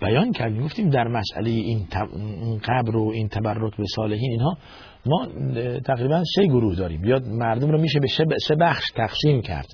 [0.02, 1.88] بیان کردیم گفتیم در مسئله این
[2.64, 4.58] قبر و این تبرک به صالحین اینها
[5.06, 5.28] ما
[5.80, 7.04] تقریبا سه گروه داریم.
[7.04, 9.68] یا مردم رو میشه به سه بخش تقسیم کرد.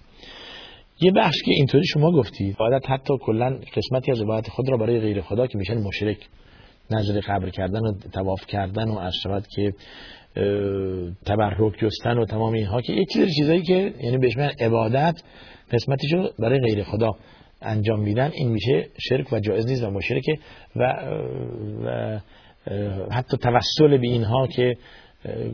[1.01, 4.99] یه بخش که اینطوری شما گفتید عادت حتی کلا قسمتی از عبادت خود را برای
[4.99, 6.17] غیر خدا که میشن مشرک.
[6.91, 9.73] نظر قبر کردن و تواف کردن و از شود که
[11.25, 15.21] تبرک جستن و تمام اینها که یک چیز چیزایی که یعنی بهش عبادت
[15.71, 17.12] قسمتیشو برای غیر خدا.
[17.62, 20.38] انجام میدن این میشه شرک و جایز نیست و مشرکه
[20.76, 20.95] و,
[21.86, 22.19] و
[23.12, 24.76] حتی توسل به اینها که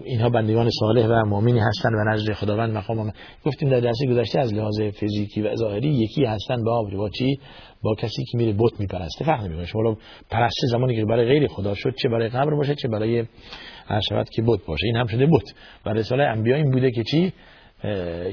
[0.04, 3.14] اینها بندگان صالح و مؤمنی هستند و نزد خداوند مقام
[3.46, 7.40] گفتیم در درس گذشته از لحاظ فیزیکی و ظاهری یکی هستند با با چی؟
[7.82, 9.26] با کسی که میره بت میپرسته.
[9.26, 9.98] فرق نمی‌کنه شما
[10.30, 13.26] پرسته زمانی که برای غیر خدا شد چه برای قبر باشه چه برای
[14.10, 14.86] شود که بت باشه.
[14.86, 15.54] این هم شده بت.
[15.86, 17.34] و رساله انبیا این بوده که چی؟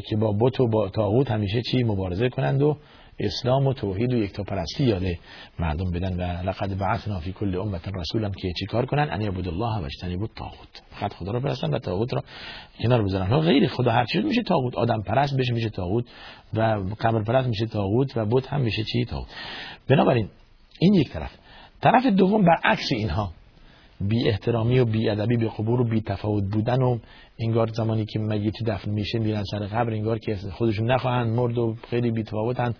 [0.08, 2.76] که با بت و با تاغوت همیشه چی؟ مبارزه کنند و
[3.18, 5.18] اسلام و توحید و یکتاپرستی یاده
[5.58, 9.48] مردم بدن و لقد بعثنا فی کل امت رسولا که چی کار کنن؟ ان یعبد
[9.48, 10.82] الله و اجتنبوا الطاغوت.
[10.90, 12.22] فقط خدا رو پرستن و طاغوت رو
[12.82, 13.40] کنار بذارن.
[13.40, 14.74] غیر خدا هر چیز میشه طاغوت.
[14.74, 16.04] آدم پرست بشه میشه طاغوت
[16.54, 16.60] و
[17.00, 19.28] قبر پرست میشه طاغوت و بت هم میشه چی؟ طاغوت.
[19.88, 20.28] بنابراین
[20.78, 21.30] این یک طرف.
[21.80, 23.32] طرف دوم برعکس اینها.
[24.00, 26.98] بی احترامی و بی ادبی به قبور و بی تفاوت بودن و
[27.38, 31.76] انگار زمانی که میتی دفن میشه میرن سر قبر انگار که خودشون نخواهند مرد و
[31.90, 32.74] خیلی بی تفاوتن.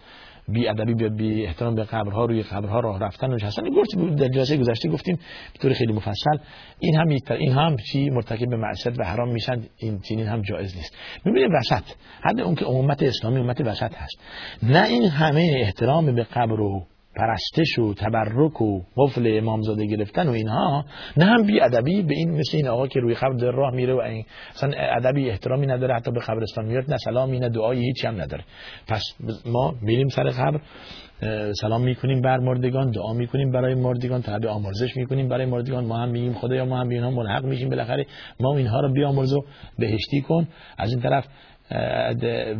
[0.49, 3.63] بی ادبی بی احترام به قبرها روی قبرها راه رفتن و نشستن.
[3.71, 5.17] گفت در جلسه گذشته گفتیم
[5.53, 6.39] به طور خیلی مفصل
[6.79, 9.63] این هم این هم چی؟ مرتکب به معصیت و حرام میشن.
[9.77, 10.97] این چنین هم جایز نیست.
[11.27, 11.83] ببینید وسط
[12.23, 14.21] حد اون که امت اسلامی امت وسط هست.
[14.63, 20.33] نه این همه احترام به قبر و پرستش و تبرک و قفل امامزاده گرفتن و
[20.33, 20.85] اینها
[21.17, 23.95] نه هم بی ادبی به این مثل این آقا که روی قبر در راه میره
[23.95, 24.25] و این
[24.55, 28.45] اصلا ادبی احترامی نداره حتی به قبرستان میاد نه سلامی نه دعایی هیچی هم نداره.
[28.89, 29.03] پس
[29.47, 30.61] ما میریم سر قبر
[31.61, 35.85] سلام می‌کنیم بر مردگان دعا می‌کنیم برای مردگان تبع آمرزش می‌کنیم برای مردگان.
[35.85, 38.07] ما هم میگیم خدایا ما هم به اینها ملحق میشیم بالاخره.
[38.41, 39.45] ما اینها رو بیامرز و
[39.79, 40.49] بهشتی کن.
[40.79, 41.27] از این طرف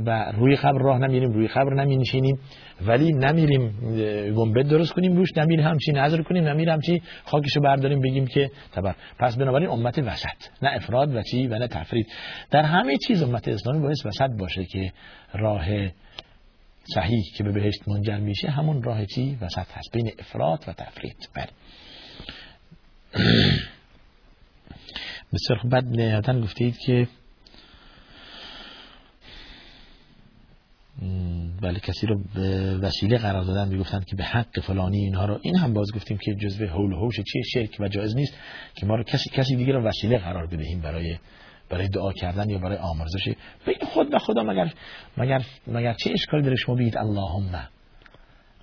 [0.07, 2.39] و روی قبر راه نمیریم روی قبر نمی نشینیم
[2.81, 3.71] ولی نمیریم
[4.35, 8.95] گنبد درست کنیم روش نمیریم همچی نظر کنیم نمیریم همچی خاکشو برداریم بگیم که تبر.
[9.19, 12.07] پس بنابراین امت وسط نه افراد و چی و نه تفرید.
[12.51, 14.93] در همه چیز امت اسلامی باید وسط باشه که
[15.33, 15.67] راه
[16.95, 19.93] صحیح که به بهشت منجر میشه همون راه چی؟ وسط هست.
[19.93, 21.29] بین افراد و تفرید.
[21.35, 21.49] بله.
[25.33, 27.09] بسیار بعد نهایتا گفتید که
[31.63, 35.57] بله کسی رو به وسیله قرار دادن می‌گفتن که به حق فلانی اینها رو این
[35.57, 38.35] هم باز گفتیم که جزء حول و حوش چیه شرک و جایز نیست
[38.75, 41.19] که ما رو کسی کسی دیگه رو وسیله قرار بدهیم برای
[41.71, 43.25] برای دعا کردن یا برای آمرزش.
[43.67, 44.73] بین خود و خدا مگر
[45.17, 47.69] مگر مگر چه اشکالی داره شما بگید اللهم؟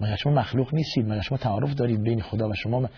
[0.02, 2.90] مگر شما مخلوق نیستید؟ مگر شما تعارف دارید بین خدا و شما؟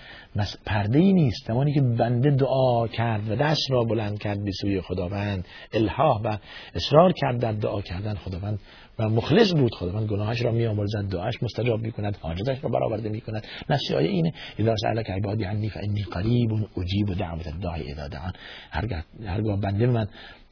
[0.65, 1.47] پرده ای نیست.
[1.47, 6.37] زمانی که بنده دعا کرد و دست را بلند کرد به سوی خداوند الها و
[6.75, 8.59] اصرار کرد در دعا کردن خداوند
[8.99, 9.75] و مخلص بود.
[9.75, 13.43] خداوند گناهش را میآمرزد دعاش مستجاب می‌کند حاجتش را برآورده می‌کند.
[13.69, 18.33] نفس آیه اینه اذا سالک عبادی عنی فانی قریب اجیب دعوت الداعی اذا دعان.
[19.25, 20.07] هرگاه بنده من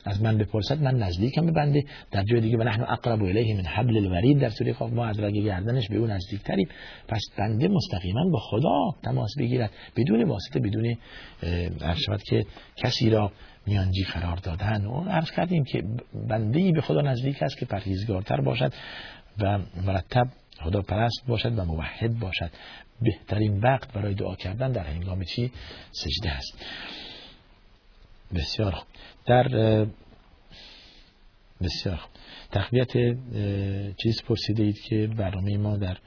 [0.05, 1.83] از من بپرسد من نزدیکم به بنده.
[2.11, 4.39] در جای دیگه و نحن اقرب الیه من حبل الورید.
[4.39, 6.67] در سوره قاف ما از رگ گردنش به اون نزدیکتریم.
[7.07, 10.97] پس بنده مستقیما با خدا تماس بگیرد بدون واسطه بدون
[11.81, 12.45] ارشاد که
[12.77, 13.31] کسی را
[13.71, 14.85] میانجی قرار دادن.
[14.85, 15.83] و عرض کردیم که
[16.29, 18.73] بنده به خدا نزدیک است که پرهیزگارتر باشد
[19.39, 20.27] و مرتب
[20.59, 22.51] خدا پرست باشد و موحد باشد.
[23.01, 25.51] بهترین وقت برای دعا کردن در هنگام چی؟
[25.91, 26.65] سجده است.
[28.35, 28.87] بسیار خوب.
[29.25, 29.47] در
[31.61, 32.11] بسیار خوب.
[32.51, 32.91] تقویت
[33.97, 35.97] چیز پرسیده اید که برنامه ما در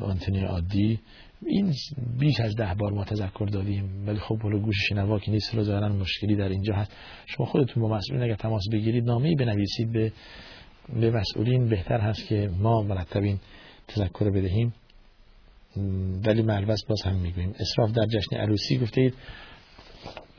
[0.00, 1.00] آنتنی عادی.
[1.46, 1.72] این
[2.18, 4.06] بیش از ده بار ما تذکر دادیم.
[4.06, 6.92] ولی خب حالا گوش شنوا که نیست رو مشکلی در اینجا هست.
[7.26, 9.92] شما خودتون با مسئولین اگر تماس بگیرید نامه‌ای بنویسید.
[9.92, 10.12] به
[11.00, 13.22] به مسئولین بهتر هست که ما مرتب
[13.88, 14.74] تذکر بدهیم.
[16.26, 17.54] ولی ملبس باز هم می‌گوییم.
[17.60, 19.14] اسراف در جشن عروسی گفتید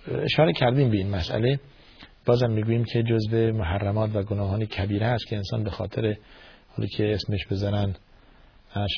[0.08, 1.60] اشاره کردیم به این مسئله.
[2.26, 6.18] بازم می‌گوییم که جزء محرمات و گناهان کبیره است که انسان به خاطر
[6.70, 7.96] حالی که اسمش بزنن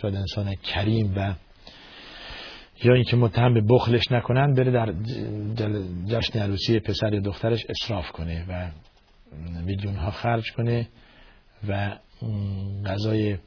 [0.01, 1.33] شاید انسان کریم و
[2.83, 4.93] یا اینکه متهم به بخلش نکنن بره در
[6.05, 8.71] جشن عروسی پسر یا دخترش اصراف کنه و
[9.65, 10.87] میلیون ها خرج کنه
[11.67, 11.97] و
[12.85, 13.37] غذای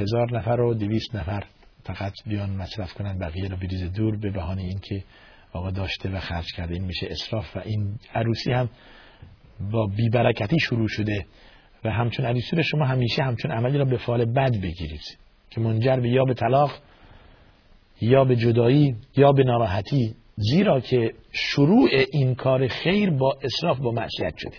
[0.00, 1.44] هزار نفر و دویست نفر
[1.84, 5.04] فقط بیان مصرف کنن بقیه رو بریز دور به بهانه اینکه
[5.52, 6.74] آقا داشته و خرج کرده.
[6.74, 8.70] این میشه اصراف و این عروسی هم
[9.72, 11.26] با بیبرکتی شروع شده.
[11.84, 15.18] و همچون عروسی شما همیشه همچون عملی را به فال بد بگیرید
[15.50, 16.70] که منجر به یا به طلاق
[18.00, 23.90] یا به جدایی یا به ناراحتی زیرا که شروع این کار خیر با اصراف با
[23.90, 24.56] معصیت شده.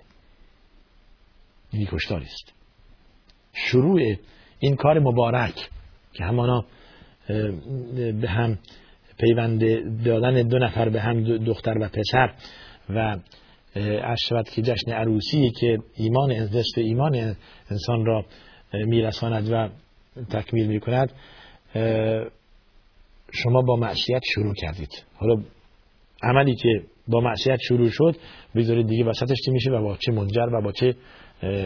[1.71, 2.53] این کشتاری است.
[3.53, 4.01] شروع
[4.59, 5.69] این کار مبارک
[6.13, 6.65] که همانا
[8.21, 8.57] به هم
[9.17, 9.59] پیوند
[10.05, 12.33] دادن دو نفر به هم دختر و پسر
[12.89, 13.17] و
[14.19, 17.35] شود که جشن عروسی که ایمان نصف ایمان
[17.71, 18.25] انسان را
[18.73, 19.69] میرساند و
[20.31, 21.11] تکمیل می کند
[23.33, 25.05] شما با معصیت شروع کردید.
[25.15, 25.43] حالا
[26.23, 26.69] عملی که
[27.07, 28.15] با معصیت شروع شد
[28.55, 30.95] بذارید دیگه وسطش چی میشه و با چه منجر و با چه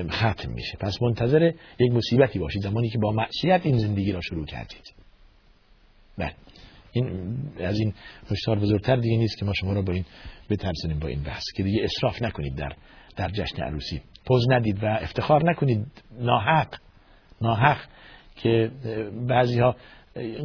[0.10, 0.78] ختم میشه.
[0.80, 4.94] پس منتظر یک مصیبتی باشید زمانی که با معصیت این زندگی را شروع کردید.
[6.18, 6.34] بله.
[6.92, 7.94] این از این
[8.32, 10.06] هشدار بزرگتر دیگه نیست که ما شما را با این
[10.50, 11.44] بترسونیم با این بحث.
[11.56, 12.72] که دیگه اصراف نکنید در
[13.16, 14.02] در جشن عروسی.
[14.26, 15.86] پوز ندید و افتخار نکنید.
[16.20, 16.76] ناحق.
[17.42, 17.78] ناحق
[18.36, 18.72] که
[19.28, 19.76] بعضی ها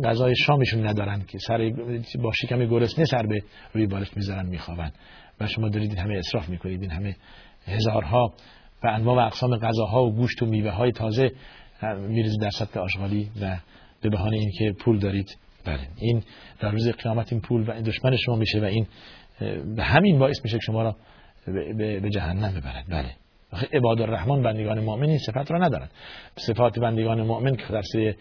[0.04, 1.70] غذای شامشون ندارن که سر
[2.22, 4.92] با شکم گرسنه سر به روی بالش می‌ذارن میخوابن.
[5.40, 6.82] و شما دارید همه اصراف می‌کنید.
[6.82, 7.16] این همه
[7.66, 8.34] هزارها
[8.84, 11.32] و انواع و اقسام غذاها و گوشت و میوه های تازه
[12.08, 13.56] میریزید در سطح آشغالی و
[14.02, 15.36] به بهانه اینکه پول دارید.
[15.64, 15.88] بله.
[15.96, 16.22] این
[16.60, 18.86] در روز قیامت این پول و دشمن شما میشه و این
[19.76, 20.96] به همین باعث میشه که شما را
[21.76, 22.84] به جهنم ببرد.
[22.88, 23.10] بله.
[23.72, 25.90] عباد الرحمن بندگان مؤمن این صفت را ندارند
[26.36, 28.16] صفات بندگان مؤمن که در سوره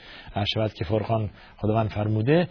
[0.54, 2.48] شود که فرقان خداوند فرموده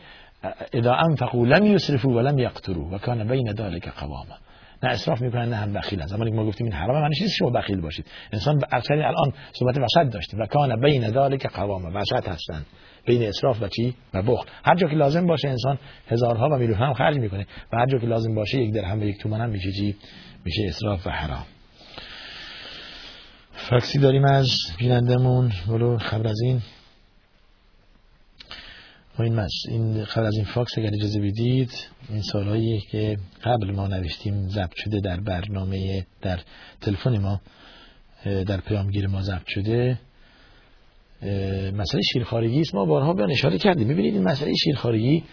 [0.74, 4.36] اذا انفقوا لم يسرفوا ولم يقتروا و کان بین ذلك قواما.
[4.82, 6.06] نه اسراف می‌کنن نه هم بخیلن.
[6.06, 8.06] زمانی که ما گفتیم این حرام معنیش نیست شما بخیل باشید.
[8.32, 12.00] انسان اکثری الان صحبت وسط داشتیم و کان بین ذلك قواما.
[12.00, 12.66] وسط هستند
[13.06, 16.78] بین اسراف و چی؟ و بخل هر جا که لازم باشه انسان هزارها و میلیون
[16.78, 19.50] هم خرج می‌کنه و هر جا که لازم باشه یک درهم و یک تومان هم
[19.50, 19.96] میشه چی؟
[20.44, 21.44] میشه اسراف و حرام.
[23.52, 26.62] فاکسی داریم از بینندمون ولو خبر از این.
[29.18, 31.70] ما این, این خبر از این فاکس اگر اجازه بدید
[32.08, 36.40] این سالهایی که قبل ما نوشتیم ضبط شده در برنامه در
[36.80, 37.40] تلفن ما
[38.24, 39.98] در پیامگیر ما ضبط شده.
[41.72, 42.74] مسئله شیرخارگی است.
[42.74, 43.88] ما بارها بیان اشاره کردیم.
[43.88, 45.24] ببینید این مسئله شیرخارگی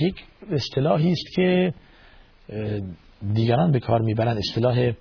[0.00, 0.14] یک
[0.50, 1.74] اصطلاحی است که
[3.34, 4.38] دیگران به کار می‌برند.
[4.38, 4.92] اصطلاح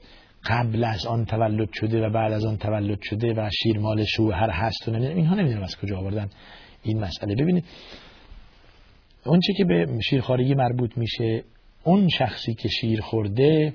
[0.45, 4.49] قبل از آن تولد شده و بعد از آن تولد شده و شیر مال شوهر
[4.49, 5.17] هست و نمی‌دونم.
[5.17, 6.30] اینها نمی‌دونم از کجا آوردن
[6.84, 7.36] این مسئله.
[7.36, 7.65] ببینید
[9.26, 11.43] اون چی که به شیرخارگی مربوط میشه
[11.84, 13.73] اون شخصی که شیر خورده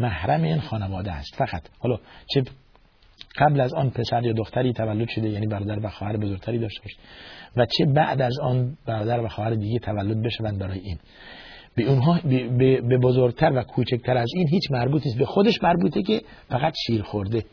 [0.00, 1.62] محرم این خانواده است فقط.
[1.78, 1.98] حالا
[2.34, 2.42] چه
[3.38, 6.96] قبل از آن پسر یا دختری تولد شده یعنی برادر و خواهر بزرگتری داشته باشه.
[7.56, 10.98] و چه بعد از آن برادر و خواهر دیگه تولد بشوند برای این.
[11.74, 12.20] به اونها
[12.88, 15.18] به بزرگتر و کوچکتر از این هیچ مربوط نیست.
[15.18, 17.44] به خودش مربوطه که فقط شیر خورده.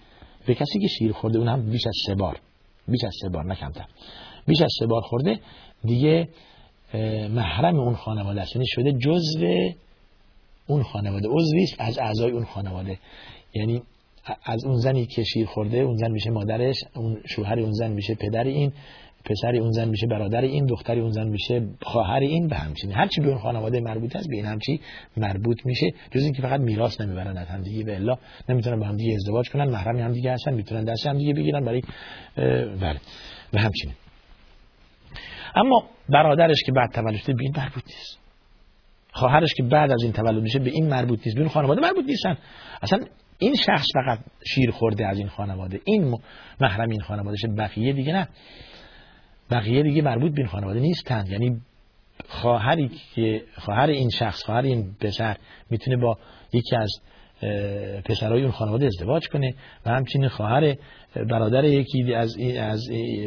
[0.46, 2.40] به کسی که شیر خورده اون هم بیش از سه بار.
[2.88, 3.58] بیش از سه بار نه
[4.48, 5.40] بیش از سه بار خورده
[5.84, 6.30] دیگه
[7.30, 8.56] محرم اون خانواده است.
[8.56, 9.74] یعنی شده جزو
[10.68, 11.28] اون خانواده.
[11.30, 13.00] عضوی از اعضای اون خانواده.
[13.54, 13.82] یعنی
[14.46, 18.16] از اون زنی که شیر خورده اون زن میشه مادرش اون شوهر اون زن میشه
[18.16, 18.72] پدر این
[19.26, 22.96] پسر اون زن میشه برادر این دختری اون زن میشه خواهر این به همچنین.
[22.96, 24.82] هر چی به اون خانواده مربوط است به این همچی
[25.18, 25.88] مربوط میشه.
[26.12, 28.18] جز اینکه فقط میراث نمی‌برن از هم دیگه به الا
[28.50, 31.66] نمی‌تونن با هم دیگه ازدواج کنن محرم هم دیگه هستن می‌تونن دست هم دیگه بگیرن
[31.66, 31.82] برای
[32.82, 33.00] بله
[33.52, 33.94] به همچنین.
[35.56, 38.20] اما برادرش که بعد تولد به این مربوط نیست.
[39.12, 41.36] خواهرش که بعد از این تولد میشه به این مربوط نیست.
[41.36, 42.38] به این خانواده مربوط نیستن.
[42.82, 43.00] اصلا
[43.40, 44.20] این شخص فقط
[44.56, 45.80] شیر خورده از این خانواده.
[45.86, 46.18] این
[46.62, 48.28] محرم این خانواده بقیه دیگه نه.
[49.52, 51.26] بقیه دیگه مربوط به این خانواده نیستن.
[51.28, 51.62] یعنی
[52.28, 55.38] خواهری که خواهر این شخص خواهر این پسر
[55.70, 56.18] می‌تونه با
[56.54, 56.92] یکی از
[58.06, 59.54] پسرای اون خانواده ازدواج کنه
[59.86, 60.76] و همچنین خواهر
[61.30, 62.82] برادر یکی از از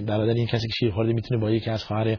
[0.06, 2.16] برادر این کسی که شیر خورده می‌تونه با یکی از خواهر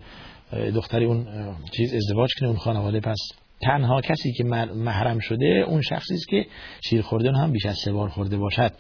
[0.76, 1.28] دختر اون
[1.72, 3.00] چیز ازدواج کنه اون خانواده.
[3.00, 3.18] پس
[3.66, 6.46] تنها کسی که محرم شده اون شخصی است که
[6.82, 8.72] شیر خورده هم بیش از سه بار خورده باشد.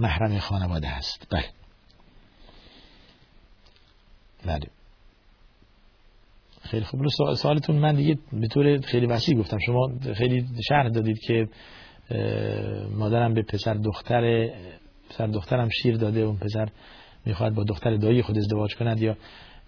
[0.00, 1.26] محرم خانواده هست.
[1.30, 1.44] بله.
[4.46, 4.66] بله.
[6.62, 7.00] خیلی خوب.
[7.36, 9.58] سوالتون من دیگه به طور خیلی وسیع گفتم.
[9.66, 11.48] شما خیلی شرح دادید که
[12.90, 14.50] مادرم به پسر دختر
[15.10, 16.68] پسر دخترم شیر داده اون پسر
[17.26, 19.16] می‌خواد با دختر دایی خود ازدواج کند یا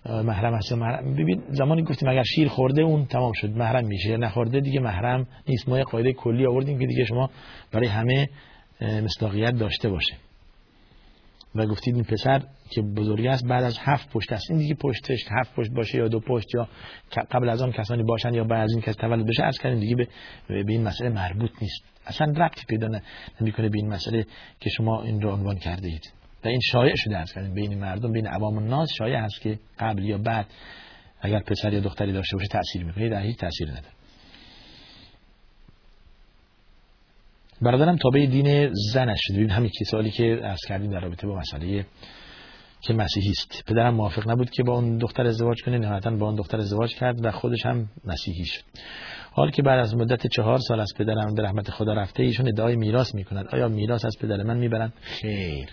[0.08, 0.72] محرم هست
[1.18, 4.16] ببین زمانی گفتیم اگر شیر خورده اون تمام شد محرم میشه.
[4.16, 5.68] نخورده دیگه محرم نیست.
[5.68, 7.30] ما یه قاعده کلی آوردیم که دیگه شما
[7.72, 8.28] برای همه
[8.80, 10.16] مصداقیت داشته باشه
[11.54, 14.50] و گفتید این پسر که بزرگ است بعد از هفت پشت است.
[14.50, 16.68] این دیگه پشتش هفت پشت باشه یا دو پشت یا
[17.30, 19.96] قبل از آن کسانی باشن یا بعد از این کس تولد بشه از کردیم دیگه
[19.96, 20.08] به,
[20.48, 21.84] به این مسئله مربوط نیست.
[22.06, 22.88] اصلا ربطی پیدا
[23.40, 24.26] نمی‌کنه به این مسئله
[24.60, 26.12] که شما این رو عنوان کرده اید
[26.48, 30.18] این شایع شده از کردیم بین مردم بین عوام الناس شایع هست که قبل یا
[30.18, 30.46] بعد
[31.20, 33.08] اگر پسر یا دختری داشته باشه تاثیر می‌کنه.
[33.08, 33.86] در هیچ تاثیر نداره.
[37.62, 41.86] برادرم تابع دین زنش شده ببین همین سوالی که از کردیم در رابطه با مسئله
[42.80, 43.64] که مسیحی است.
[43.66, 45.78] پدرم موافق نبود که با اون دختر ازدواج کنه.
[45.78, 48.62] نهایتا با اون دختر ازدواج کرد و خودش هم مسیحی شد.
[49.32, 52.76] حال که بعد از مدت چهار سال از پدرم به رحمت خدا رفته ایشون ادعای
[52.76, 53.46] میراث می‌کند.
[53.52, 55.68] آیا میراث از پدر من می‌برند؟ خیر.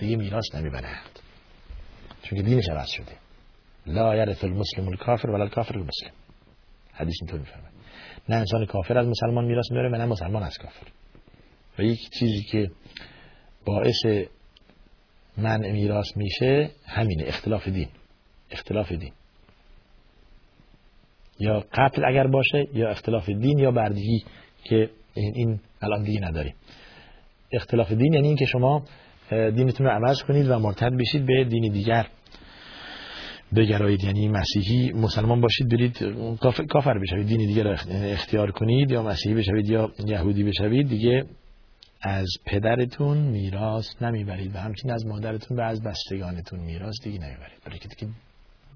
[0.00, 1.18] دیگه میراث نمی‌برند.
[2.22, 3.12] چون که دینش عوض شده.
[3.86, 6.10] لا یرث المسلم الکافر ولا الکافر المسلم.
[6.92, 7.68] حدیث اینطور میفرمه
[8.28, 10.86] نه انسان کافر از مسلمان میراث می‌بره و نه مسلمان از کافر.
[11.78, 12.70] و یک چیزی که
[13.64, 14.28] باعث
[15.36, 17.88] منع میراث میشه همینه اختلاف دین.
[18.50, 19.12] اختلاف دین.
[21.38, 24.24] یا قتل اگر باشه یا اختلاف دین یا بردگی
[24.64, 26.54] که این الان دیگه نداریم.
[27.52, 28.84] اختلاف دین یعنی اینکه شما
[29.30, 32.06] دینتون رو عوض کنید و مرتد بشید به دین دیگر.
[33.56, 35.98] بگرایید یعنی مسیحی مسلمان باشید برید
[36.68, 41.24] کافر بشوید دین دیگر اختیار کنید یا مسیحی بشوید یا یهودی بشوید دیگه
[42.02, 47.58] از پدرتون میراث نمی‌برید و همچنین از مادرتون و از بستگانتون میراث دیگه نمی‌برید.
[47.66, 48.06] برای که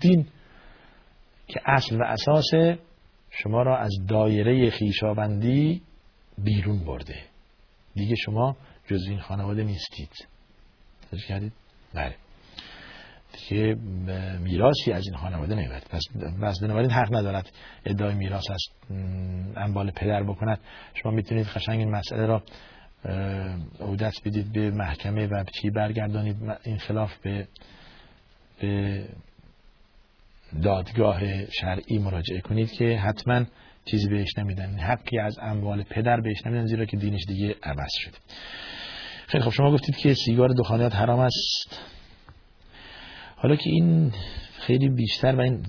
[0.01, 0.27] دین
[1.49, 2.51] که اصل و اساس
[3.31, 5.83] شما را از دایره خیشابندی
[6.39, 7.17] بیرون برده.
[7.95, 10.34] دیگه شما جز این خانواده نیستید.
[11.11, 11.53] توجه کردید؟
[11.95, 12.15] بله.
[13.49, 13.75] دیگه
[14.39, 16.03] میراثی از این خانواده نمی‌برید پس
[16.43, 17.53] بس بنابراین حق ندارد
[17.87, 18.63] ادعای میراث از
[19.57, 20.59] انبال پدر بکند.
[20.95, 22.43] شما می‌تونید خشنگ این مسئله را
[23.81, 26.37] عودت بدید به محکمه و چی برگردانید.
[26.65, 27.49] این خلاف به
[28.61, 29.05] به
[30.63, 33.45] دادگاه شرعی مراجعه کنید که حتما
[33.85, 34.79] چیزی بهش نمیدن.
[34.79, 38.19] حقی از اموال پدر بهش نمیدن زیرا که دینش دیگه عوض شده.
[39.27, 41.81] خیلی خب شما گفتید که سیگار دخانیات حرام است.
[43.37, 44.13] حالا که این
[44.59, 45.65] خیلی بیشتر و این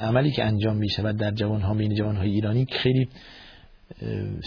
[0.00, 3.08] عملی که انجام میشه و در جوان ها بین جوان های ایرانی خیلی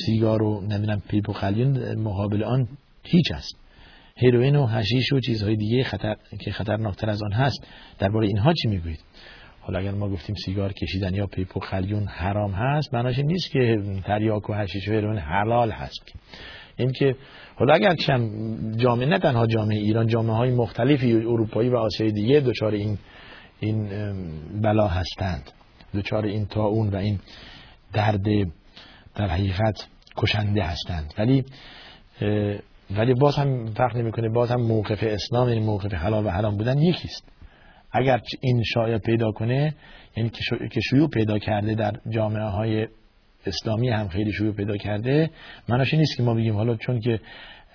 [0.05, 2.67] سیگار و نمی‌دونم پیپ و قلیون مقابل آن
[3.03, 3.55] هیچ است.
[4.15, 7.67] هیروین و هشیش و چیزهای دیگه خطر که خطرناکتر از آن هست.
[7.99, 8.99] درباره اینها چی می‌گویید؟
[9.61, 13.83] حالا اگر ما گفتیم سیگار کشیدن یا پیپ و قلیون حرام هست معناش نیست که
[14.05, 16.13] تریاک و هشیش و هیروین حلال هست.
[16.75, 17.15] این که
[17.55, 18.29] حالا اگر چم
[18.77, 22.97] جامعه نه تنها جامعه ایران جامعه های مختلفی اروپایی و آسیای دیگه دچار این
[23.59, 23.89] این
[24.61, 25.51] بلا هستند.
[25.95, 27.19] دچار این اون و این
[27.93, 28.25] درد
[29.15, 31.13] در حقیقت کشنده هستند.
[31.17, 31.45] ولی
[32.97, 36.77] ولی باز هم فرق نمی‌کنه باز هم موقف اسلام یعنی موقف حلال و حرام بودن
[36.77, 37.23] یکیست.
[37.91, 39.75] اگر این شایع پیدا کنه
[40.17, 40.29] یعنی
[40.71, 42.87] که شیوع پیدا کرده در جامعه های
[43.45, 45.29] اسلامی هم خیلی شیوع پیدا کرده.
[45.69, 47.19] مناشی نیست که ما بگیم حالا چون که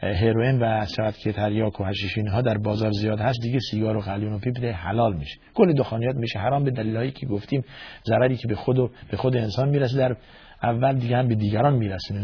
[0.02, 4.00] هروئن و شاید که تریاک و حشیشین ها در بازار زیاد هست دیگه سیگار و
[4.00, 5.38] خلیون و پیپ حلال میشه.
[5.54, 6.38] کل دخانیات میشه.
[6.38, 7.64] حرام به دلیلایی که گفتیم
[8.08, 9.96] ضرری که به خود و به خود انسان می‌رسه.
[9.96, 10.16] در
[10.62, 12.14] اول دیگه هم به دیگران می‌رسه.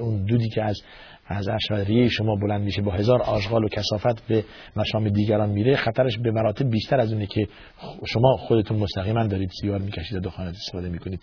[0.00, 0.82] اون دودی که از
[1.30, 4.44] از اشعریه شما بلند میشه با هزار آشغال و کسافت به
[4.76, 7.48] مشام دیگران میره خطرش به مراتب بیشتر از اونه که
[8.06, 11.22] شما خودتون مستقیما دارید سیگار می‌کشید و دخانت استفاده می‌کنید.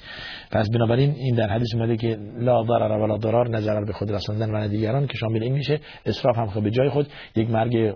[0.51, 4.51] پس بنابراین این در حدیث اومده که لا ضرر ولا ضرار نظر به خود رساندن
[4.51, 5.79] و دیگران که شامل این میشه.
[6.05, 7.95] اسراف هم خب به جای خود یک مرگ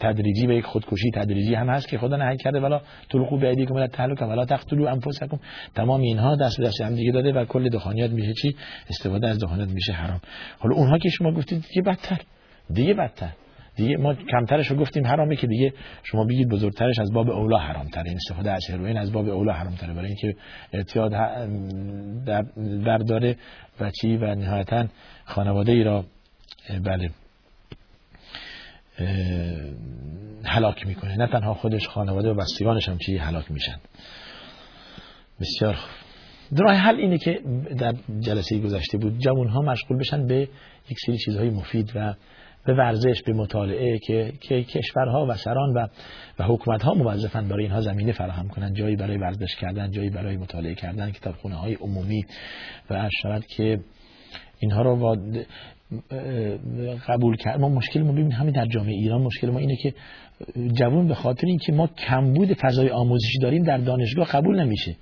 [0.00, 2.60] تدریجی و یک خودکشی تدریجی هم هست که خدا نهی کرده.
[2.60, 2.76] ولی
[3.12, 5.40] طلقو به ایدیکم ولا تهلکم ولا تقتلوا انفسکم.
[5.74, 8.56] تمام اینها دست دست هم دیگه داده و کل دخانیات میشه چی؟
[8.88, 10.20] استفاده از دخانیات میشه حرام.
[10.58, 12.20] حالا اونها که شما گفتید دیگه بدتر.
[12.72, 13.32] دیگه بدتر.
[13.76, 15.72] دیگه ما کمترش رو گفتیم حرامه که دیگه
[16.02, 19.52] شما بگید بزرگترش از باب اولا حرام تره این استفاده از هروئین از باب اولا
[19.52, 20.36] حرام تره برای اینکه
[20.72, 21.12] اعتیاد
[22.84, 23.36] برداره
[23.80, 24.86] و چی و نهایتا
[25.24, 26.04] خانواده ای را
[26.84, 27.10] بله
[30.44, 31.16] هلاک می‌کنه.
[31.16, 33.76] نه تنها خودش خانواده و بستگانش هم چی هلاک میشن.
[35.40, 35.78] بسیار
[36.58, 37.40] راه حل اینه که
[37.78, 40.48] در جلسه گذشته بود جوان ها مشغول بشن به
[40.90, 42.14] یک سری چیزهای مفید و
[42.66, 45.86] به ورزش به مطالعه که, که کشورها و سران و,
[46.38, 50.36] و حکومت ها موظفن برای اینها زمینه فراهم کنند جایی برای ورزش کردن جایی برای
[50.36, 52.24] مطالعه کردن کتابخونه های عمومی
[52.90, 53.80] و شود که
[54.58, 55.16] اینها رو با
[57.08, 57.60] قبول کرد.
[57.60, 59.94] ما مشکل ما ببین همین در جامعه ایران مشکل ما اینه که
[60.72, 64.96] جوان به خاطر اینکه ما کمبود فضای آموزشی داریم در دانشگاه قبول نمیشه.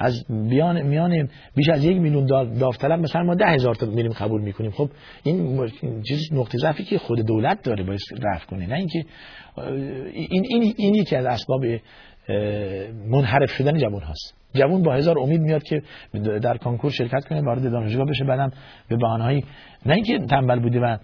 [0.00, 2.26] از بیان میان بیش از یک میلیون
[2.58, 4.70] داوطلب مثلا ما ده هزار تا میریم قبول می‌کنیم.
[4.70, 4.90] خب
[5.22, 5.70] این
[6.08, 8.66] چیز نقطه ضعفی که خود دولت داره باید رفع کنه.
[8.66, 9.04] نه اینکه
[10.12, 11.60] این این این یکی از اسباب
[13.08, 14.34] منحرف شدن جوان هاست.
[14.54, 15.82] جوان با هزار امید میاد که
[16.42, 18.50] در کنکور شرکت کنه وارد دانشگاه بشه بعدم
[18.88, 19.42] به بهانه‌ای
[19.86, 20.96] نه اینکه تنبل بوده و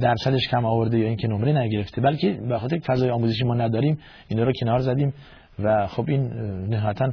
[0.00, 3.98] درصدش کم آورده یا اینکه نمره نگرفته بلکه به خاطر فضای آموزشی ما نداریم
[4.28, 5.12] اینا رو کنار زدیم.
[5.58, 6.22] و خب این
[6.68, 7.12] نهایتا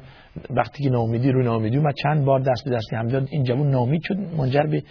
[0.49, 3.27] وقتی که ناامیدی رو ناامیدی اومد چند بار دست به دستی هم داد.
[3.31, 4.83] این جوون ناامید شد منجر به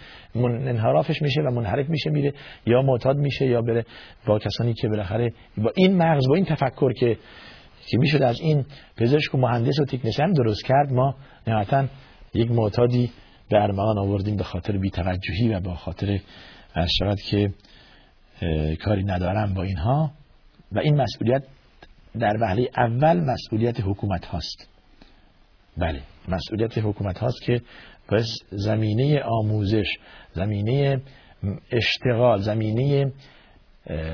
[0.45, 2.33] انحرافش میشه و منحرف میشه میره
[2.65, 3.85] یا معتاد میشه یا بره
[4.27, 7.17] با کسانی که بالاخره با این مغز با این تفکر که
[7.87, 8.65] که می‌شد از این
[8.97, 11.15] پزشک و مهندس و تکنسین درست کرد ما
[11.47, 11.85] نهایتا
[12.33, 13.11] یک معتادی
[13.49, 16.19] به ارمغان آوردیم به خاطر بیتوجهی و با خاطر
[16.73, 16.89] از
[17.29, 17.49] که
[18.83, 20.11] کاری ندارم با اینها.
[20.71, 21.43] و این مسئولیت
[22.19, 24.69] در وهله اول مسئولیت حکومت هاست.
[25.77, 27.61] بله مسئولیت حکومت هاست که
[28.09, 29.87] باید زمینه آموزش
[30.33, 31.01] زمینه
[31.71, 33.11] اشتغال زمینه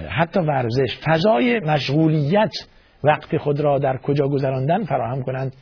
[0.09, 2.51] حتی ورزش فضای مشغولیت
[3.03, 5.55] وقت خود را در کجا گذراندن فراهم کنند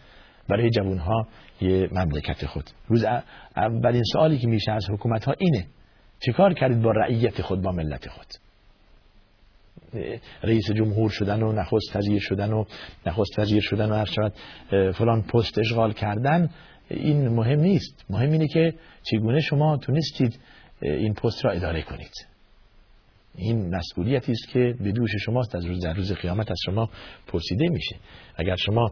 [0.49, 1.27] برای جوانها
[1.61, 2.63] یه مملکت خود.
[2.87, 3.05] روز
[3.55, 5.65] اولین سوالی که میشه از حکومت ها اینه
[6.19, 8.27] چه کار کردید با رعیت خود با ملت خود؟
[10.43, 12.65] رئیس جمهور شدن و نخست وزیر شدن و
[13.05, 14.33] نخست وزیر شدن و هر شود
[14.91, 16.49] فلان پست اشغال کردن
[16.89, 18.05] این مهم نیست.
[18.09, 18.73] مهم اینه که
[19.03, 20.39] چگونه شما تونستید
[20.81, 22.13] این پست را اداره کنید.
[23.35, 25.55] این مسئولیتی است که به دوش شماست.
[25.55, 26.89] از روز در روز قیامت از شما
[27.27, 27.95] پرسیده میشه.
[28.35, 28.91] اگر شما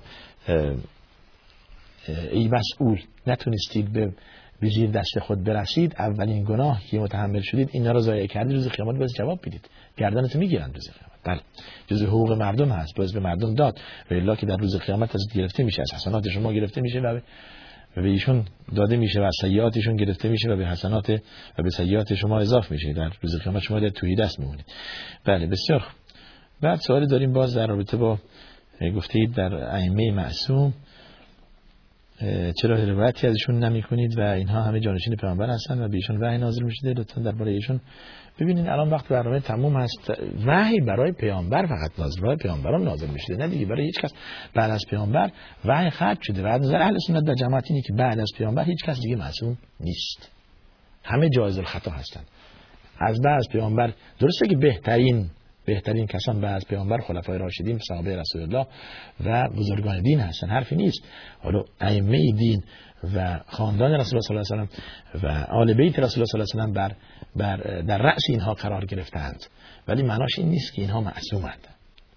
[2.32, 4.14] ای مسئول نتونستید به
[4.62, 8.68] به زیر دست خود برسید اولین گناه که متحمل شدید اینا رو ضایع کردید روز
[8.68, 11.18] قیامت باز جواب بدید گردنت می‌گیرن روز قیامت.
[11.24, 11.42] بله.
[11.88, 13.80] جز حقوق مردم هست باز به مردم داد.
[14.12, 17.20] و الا که در روز قیامت از گرفته میشه از حسنات شما گرفته میشه و
[17.96, 18.46] به ایشون
[18.76, 21.10] داده میشه و از سیئاتشون گرفته میشه و به حسنات
[21.58, 22.94] و به سیئات شما اضافه میشه.
[22.94, 24.66] در روز قیامت شما در توهی دست میمونید.
[25.26, 25.84] بله بسیار
[26.62, 28.20] بعد سوالی داریم باز در رابطه با
[28.96, 30.74] گفته اید در ائمه معصوم.
[32.62, 36.38] چرا روایتی ازشون نمی کنید و اینها همه جانشین پیامبر هستن و به ایشون وحی
[36.38, 37.80] نازل میشه لطفا درباره ایشون
[38.40, 40.12] ببینید الان وقت برنامه تموم هست.
[40.46, 44.14] وحی برای پیامبر فقط نازل برای پیامبران نازل میشه نه دیگه برای هیچ کس.
[44.54, 45.32] بعد از پیامبر
[45.66, 48.84] وحی ختم شده و از اهل سنت و جماعت اینه که بعد از پیامبر هیچ
[48.86, 50.32] کس دیگه معصوم نیست.
[51.04, 52.22] همه جایز الخطا هستن.
[53.00, 55.30] از بعد از پیامبر درسته که بهترین
[55.68, 58.68] بهترین کسان بعد از پیامبر خلفای راشدین صحابه رسول الله
[59.26, 60.50] و بزرگان دین هستن.
[60.50, 61.00] حرفی نیست.
[61.40, 62.64] حالا ائمه دین
[63.16, 64.70] و خاندان رسول الله صلی الله علیه
[65.14, 66.96] و و آل بیت رسول الله صلی الله علیه و
[67.36, 69.46] بر, بر در رأس اینها قرار گرفتند
[69.88, 71.68] ولی معناش این نیست که اینها معصومند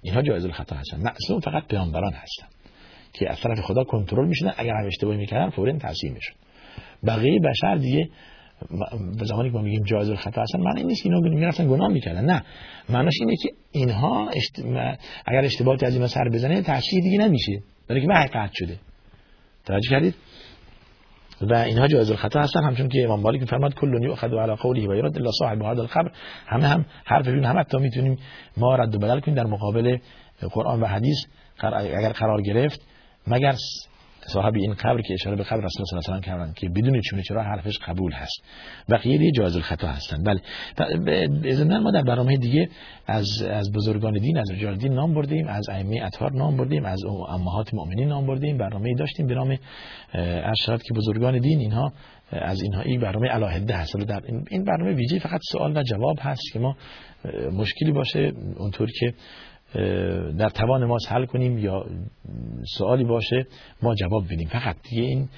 [0.03, 2.51] اینها جایز الخطا هستند معصوم فقط پیامبران هستند
[3.13, 4.53] که از طرف خدا کنترل می‌شدن.
[4.57, 6.35] اگر هم اشتباهی می‌کردن فورا تحسین می‌شد.
[7.07, 8.09] بقیه بشر دیگه
[9.19, 12.43] به زمانی که ما میگیم جایز الخطا هستن معنی نیست اینا می‌رفتن گناه می‌کردن نه.
[12.89, 14.61] معناش اینه که اینها اشت...
[15.27, 17.53] اگر اشتباهی از اینا سر بزنه تشریح دیگه نمیشه.
[17.89, 18.77] برای که قطع شده.
[19.67, 20.15] توجه کردید؟
[21.41, 22.65] و اینها جایز الخطا هستن.
[22.65, 26.11] همچون که امام مالک فرماد کل یؤخذ علی قوله و یرد الا صاحب هذا القبر
[26.47, 28.19] همه هم حرفشون هم حتی می‌تونیم
[28.57, 29.99] ما رد و بدل کنیم در مقابل
[30.51, 31.19] قرآن و حدیث
[31.63, 32.81] اگر قرار گرفت.
[33.27, 33.55] مگر
[34.27, 37.23] صاحب این قبر که اشاره به قبر رسول الله صلی الله علیه که بدون چونه
[37.23, 38.43] چرا حرفش قبول هست؟
[38.89, 40.23] بقیه دیگه جایز الخطا هستن.
[40.23, 40.41] بله.
[41.45, 42.69] اذن ما در برنامه دیگه
[43.07, 47.05] از از بزرگان دین از رجال دین نام بردیم از ائمه اطهار نام بردیم از
[47.29, 49.59] امهات مؤمنین نام بردیم برنامه داشتیم به نام
[50.15, 51.93] ارشاد که بزرگان دین اینها
[52.33, 53.97] از اینها این برنامه علاهده هست.
[53.97, 56.77] در این برنامه ویژه فقط سوال و جواب هست که ما
[57.53, 58.33] مشکلی باشه.
[58.57, 59.15] اونطوری که
[60.39, 61.87] در توان ما حل کنیم یا
[62.79, 63.47] سوالی باشه
[63.83, 64.49] ما جواب بدیم.
[64.49, 65.29] فقط دیگه این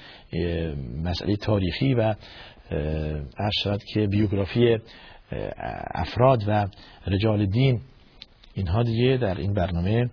[1.03, 2.15] مسئله تاریخی و
[3.39, 4.77] ارشد که بیوگرافی
[5.95, 6.67] افراد و
[7.07, 7.81] رجال دین
[8.53, 10.09] اینها دیگه در این برنامه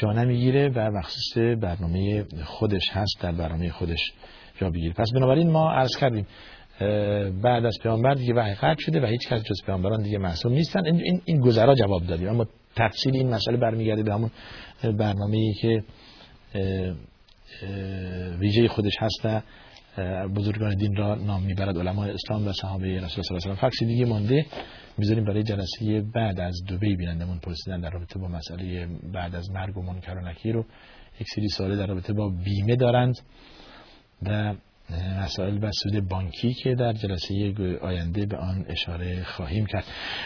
[0.00, 4.12] جا نمی‌گیره و مخصوص برنامه خودش هست در برنامه خودش
[4.60, 4.92] جا بگیره.
[4.92, 6.26] پس بنابراین ما عرض کردیم
[7.42, 10.86] بعد از پیامبر دیگه وحی شده و هیچ کس جز پیامبران دیگه معصوم نیستن.
[10.86, 12.46] این این گذرا جواب دادیم اما
[12.76, 14.30] تفصیل این مسئله برمیگرده به همون
[14.82, 15.84] برنامه ای که
[18.38, 19.44] ویژه خودش هست
[20.36, 21.78] بزرگان دین را نام می‌برد.
[21.78, 24.46] علمای اسلام و صحابه رسول صلی الله علیه و فکس دیگه مانده.
[24.98, 29.76] می‌ذاریم برای جلسه بعد از دبی بینندمون پرسیدن در رابطه با مسئله بعد از مرگ
[29.76, 30.64] و منکر و نکیر و
[31.20, 33.14] یک سری سواله در رابطه با بیمه دارند
[34.22, 34.54] و
[35.22, 39.84] مسائل بسود بانکی که در جلسه آینده به آن اشاره خواهیم کرد.